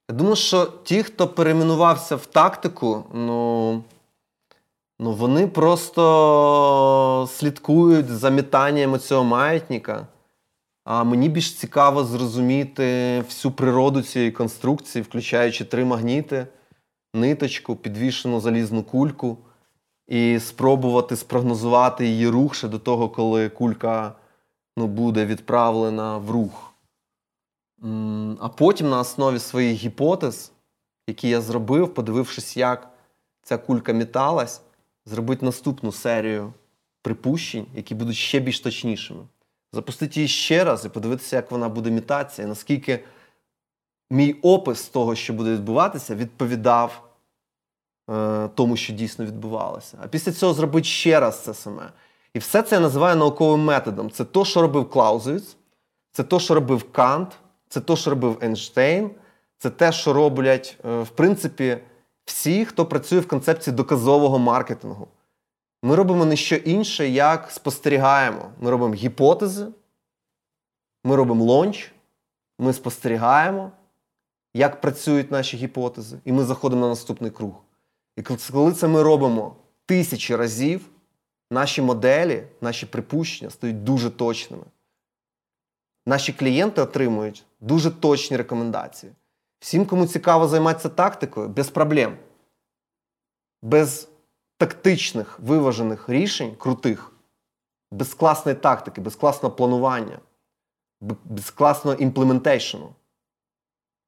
[0.10, 3.84] Я думаю, що ті, хто перейменувався в тактику, ну,
[5.00, 10.08] ну вони просто слідкують за метанням цього маятника.
[10.84, 16.48] А мені більш цікаво зрозуміти всю природу цієї конструкції, включаючи три магніти,
[17.14, 19.38] ниточку, підвішену залізну кульку,
[20.08, 24.14] і спробувати спрогнозувати її рух ще до того, коли кулька
[24.78, 26.75] ну, буде відправлена в рух.
[28.40, 30.52] А потім на основі своїх гіпотез,
[31.08, 32.90] які я зробив, подивившись, як
[33.42, 34.62] ця кулька міталась,
[35.06, 36.54] зробити наступну серію
[37.02, 39.24] припущень, які будуть ще більш точнішими.
[39.74, 43.04] Запустити її ще раз і подивитися, як вона буде мітатися, і наскільки
[44.10, 47.10] мій опис того, що буде відбуватися, відповідав
[48.10, 49.98] е, тому, що дійсно відбувалося.
[50.04, 51.92] А після цього зробити ще раз це саме.
[52.34, 54.12] І все це я називаю науковим методом.
[54.12, 55.58] Це то, що робив Клаузевіц,
[56.12, 57.38] це то, що робив Кант,
[57.70, 59.12] це то, що робив Ейнштейн,
[59.58, 61.78] це те, що роблять, е, в принципі,
[62.26, 65.08] всі, хто працює в концепції доказового маркетингу.
[65.84, 68.52] Ми робимо не що інше, як спостерігаємо.
[68.60, 69.68] Ми робимо гіпотези,
[71.04, 71.92] ми робимо лонч,
[72.60, 73.72] ми спостерігаємо,
[74.54, 77.54] як працюють наші гіпотези, і ми заходимо на наступний круг.
[78.18, 78.22] І
[78.52, 79.56] коли це ми робимо
[79.86, 80.90] тисячі разів,
[81.52, 84.64] наші моделі, наші припущення стають дуже точними.
[86.06, 89.14] Наші клієнти отримують дуже точні рекомендації.
[89.60, 92.18] Всім, кому цікаво займатися тактикою, без проблем.
[93.62, 94.10] Без
[94.58, 97.12] тактичних виважених рішень, крутих,
[97.92, 100.20] без класної тактики, без класного планування,
[101.26, 102.94] без класного імплементейшену.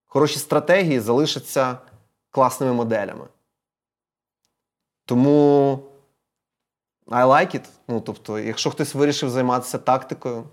[0.06, 1.78] Хороші стратегії залишаться
[2.30, 3.28] класними моделями.
[5.06, 5.80] Тому
[7.08, 7.70] I like it.
[7.88, 10.44] Ну, тобто, якщо хтось вирішив займатися тактикою,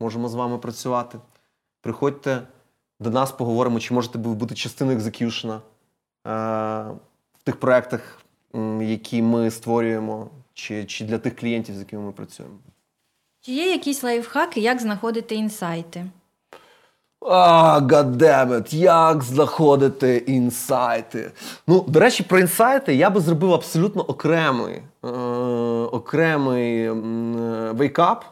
[0.00, 1.18] можемо з вами працювати.
[1.82, 2.42] Приходьте
[3.00, 5.60] до нас, поговоримо, чи можете ви бути частиною екзекюшена е,
[7.38, 8.18] в тих проєктах,
[8.80, 12.54] які ми створюємо, чи, чи для тих клієнтів, з якими ми працюємо.
[13.40, 16.06] Чи є якісь лайфхаки, як знаходити інсайти?
[17.20, 21.32] А, goddammit, як знаходити інсайти?
[21.66, 25.08] Ну, до речі, про інсайти я би зробив абсолютно окремий, е,
[25.92, 26.92] окремий е,
[27.72, 28.24] вейкап.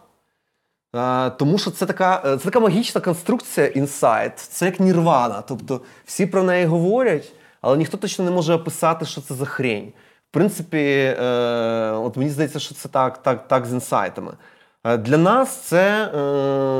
[1.37, 4.39] Тому що це така, е, це така магічна конструкція інсайт.
[4.39, 5.43] Це як нірвана.
[5.43, 9.93] Тобто всі про неї говорять, але ніхто точно не може описати, що це за хрень.
[10.31, 14.33] В принципі, е, от мені здається, що це так, так, так з інсайтами.
[14.85, 16.07] Е, Для нас це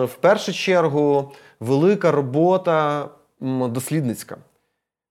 [0.05, 3.09] в першу чергу велика робота
[3.41, 4.37] дослідницька,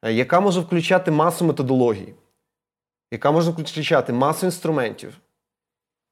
[0.03, 2.13] яка може включати масу методологій,
[3.11, 5.17] яка може включати масу інструментів.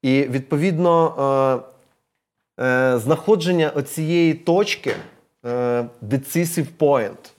[0.01, 1.63] І відповідно
[2.57, 4.95] е, е, знаходження оцієї точки
[5.45, 7.31] е, decisive point,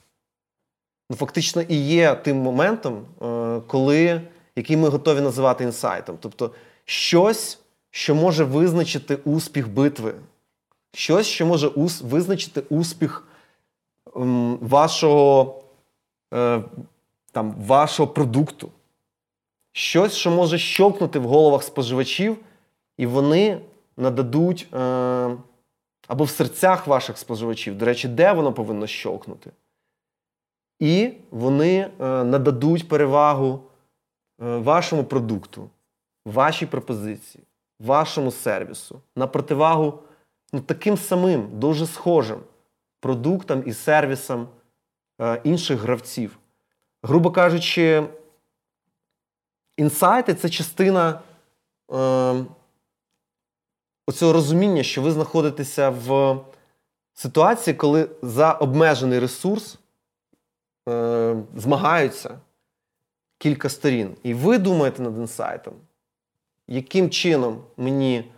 [1.09, 4.21] ну, фактично і є тим моментом, е, коли,
[4.55, 6.17] який ми готові називати інсайтом.
[6.19, 6.51] Тобто
[6.85, 7.59] щось,
[7.91, 10.13] що може визначити успіх битви.
[10.93, 13.27] Щось, що може ус- визначити успіх
[14.17, 15.61] м, вашого,
[16.33, 16.61] е,
[17.31, 18.69] там, вашого продукту.
[19.71, 22.37] Щось, що може щолкнути в головах споживачів,
[22.97, 23.61] і вони
[23.99, 24.77] нададуть е,
[26.07, 27.77] або в серцях ваших споживачів.
[27.77, 29.51] До речі, де воно повинно щолкнути?
[30.79, 31.89] І вони е,
[32.23, 33.63] нададуть перевагу
[34.41, 35.69] е, вашому продукту,
[36.25, 37.43] вашій пропозиції,
[37.79, 39.99] вашому сервісу на противагу
[40.53, 42.39] ну, таким самим, дуже схожим
[42.99, 44.47] продуктам і сервісам
[45.21, 46.39] е, інших гравців.
[47.03, 48.03] Грубо кажучи,
[49.77, 51.21] інсайти це частина
[51.93, 52.45] е,
[54.09, 56.37] оцього розуміння, що ви знаходитеся в
[57.13, 59.79] ситуації, коли за обмежений ресурс
[60.89, 62.39] е, змагаються
[63.37, 64.15] кілька сторін.
[64.23, 65.73] І ви думаєте над інсайтом,
[66.67, 68.31] яким чином мені,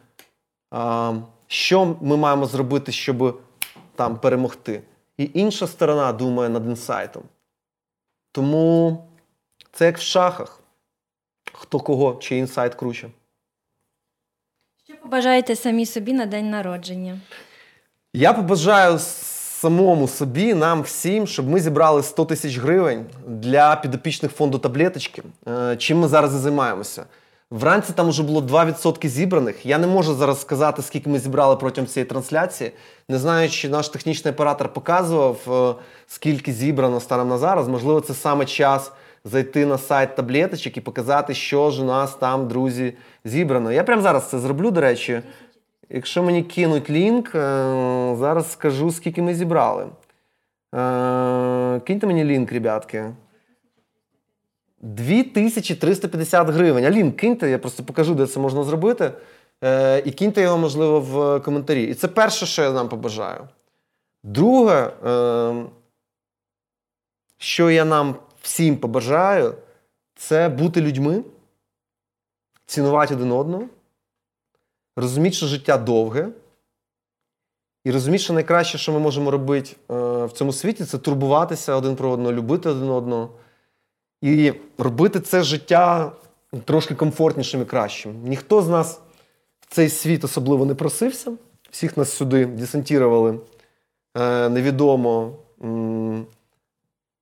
[0.72, 1.14] а,
[1.48, 3.41] що ми маємо зробити, щоб
[3.95, 4.81] там перемогти.
[5.18, 7.23] І інша сторона думає над інсайтом.
[8.31, 8.98] Тому
[9.72, 10.60] це як в шахах.
[11.53, 13.11] Хто кого, чий інсайт круче.
[15.01, 17.19] Побажаєте самі собі на день народження?
[18.13, 24.57] Я побажаю самому собі, нам всім, щоб ми зібрали 100 тисяч гривень для підопічних фонду
[24.57, 25.23] таблеточки.
[25.47, 27.05] Е, Чим ми зараз і займаємося.
[27.51, 29.65] Вранці там вже було 2% зібраних.
[29.65, 32.71] Я не можу зараз сказати, скільки ми зібрали протягом цієї трансляції.
[33.09, 35.37] Не знаю, чи наш технічний оператор показував,
[35.79, 37.67] е, скільки зібрано станом на зараз.
[37.67, 38.91] Можливо, це саме час
[39.26, 42.93] зайти на сайт таблеточок і показати, що ж у нас там, друзі,
[43.26, 43.72] зібрано.
[43.72, 45.22] Я прямо зараз це зроблю, до речі.
[45.89, 49.85] Якщо мені кинуть лінк, е, зараз скажу, скільки ми зібрали.
[50.76, 53.11] Е, Киньте мені лінк, ребятки.
[54.81, 56.85] 2350 гривень.
[56.85, 59.11] А киньте, я просто покажу, де це можна зробити.
[59.64, 61.84] Е, І киньте його, можливо, в коментарі.
[61.84, 63.48] І це перше, що я нам побажаю.
[64.23, 64.91] Друге,
[67.38, 69.55] що я нам всім побажаю,
[70.15, 71.23] це бути людьми,
[72.65, 73.68] цінувати один одного
[74.95, 76.30] розуміти, що життя довге,
[77.84, 81.95] і розуміти, що найкраще, що ми можемо робити е, в цьому світі, це турбуватися один
[81.95, 83.30] про одного, любити один одного.
[84.22, 86.11] І робити це життя
[86.65, 88.23] трошки комфортнішим і кращим.
[88.23, 89.01] Ніхто з нас
[89.59, 91.34] в цей світ особливо не просився.
[91.72, 93.39] Всіх нас сюди десантірували
[94.18, 95.35] е, невідомо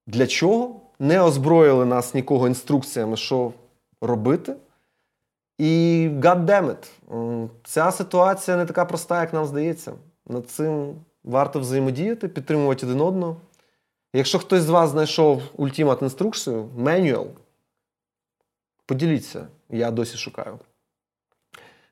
[0.07, 0.81] для чого.
[0.99, 3.53] Не озброїли нас нікого інструкціями, що
[4.01, 4.55] робити.
[5.57, 9.93] І God damn it, ця ситуація не така проста, як нам здається.
[10.27, 13.37] Над цим варто взаємодіяти, підтримувати один одного.
[14.13, 17.27] Якщо хтось з вас знайшов ультимат інструкцію, менюал,
[18.85, 20.59] поділіться, я досі шукаю.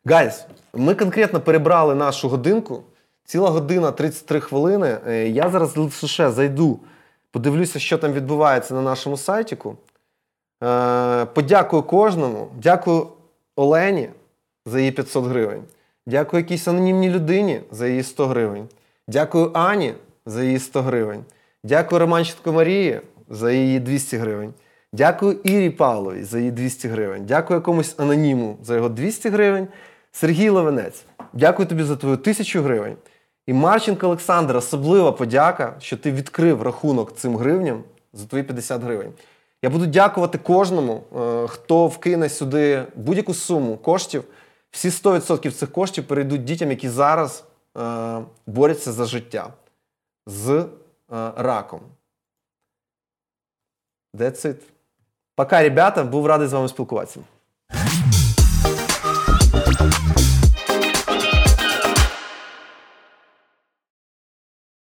[0.05, 2.83] Гайз, ми конкретно перебрали нашу годинку.
[3.25, 4.97] Ціла година 33 хвилини.
[5.07, 6.79] Е, Я зараз лише зайду,
[7.31, 9.77] подивлюся, що там відбувається на нашому сайтіку.
[10.63, 12.47] Е, Подякую кожному.
[12.61, 13.07] Дякую
[13.55, 14.09] Олені
[14.65, 15.63] за її 500 гривень.
[16.05, 18.67] Дякую якійсь анонімній людині за її 100 гривень.
[19.07, 19.93] Дякую Ані
[20.25, 21.23] за її 100 гривень.
[21.63, 24.53] Дякую Романченко Марії за її 200 гривень.
[24.93, 27.25] Дякую Ірі Павловій за її 200 гривень.
[27.25, 29.67] Дякую якомусь аноніму за його 200 гривень.
[30.11, 32.95] Сергій Левенець, дякую тобі за твою 1000 гривень.
[33.47, 37.83] І Марченко Олександр, особлива подяка, що ти відкрив рахунок цим гривням
[38.13, 39.13] за твої 50 гривень.
[39.61, 44.23] Я буду дякувати кожному, е, хто вкине сюди будь-яку суму коштів.
[44.71, 47.43] Всі 100% цих коштів перейдуть дітям, які зараз
[47.77, 49.53] е, борються за життя
[50.25, 50.65] з е,
[51.35, 51.81] раком.
[54.13, 54.57] That's it.
[55.35, 57.19] Пока, ребята, був радий з вами спілкуватися.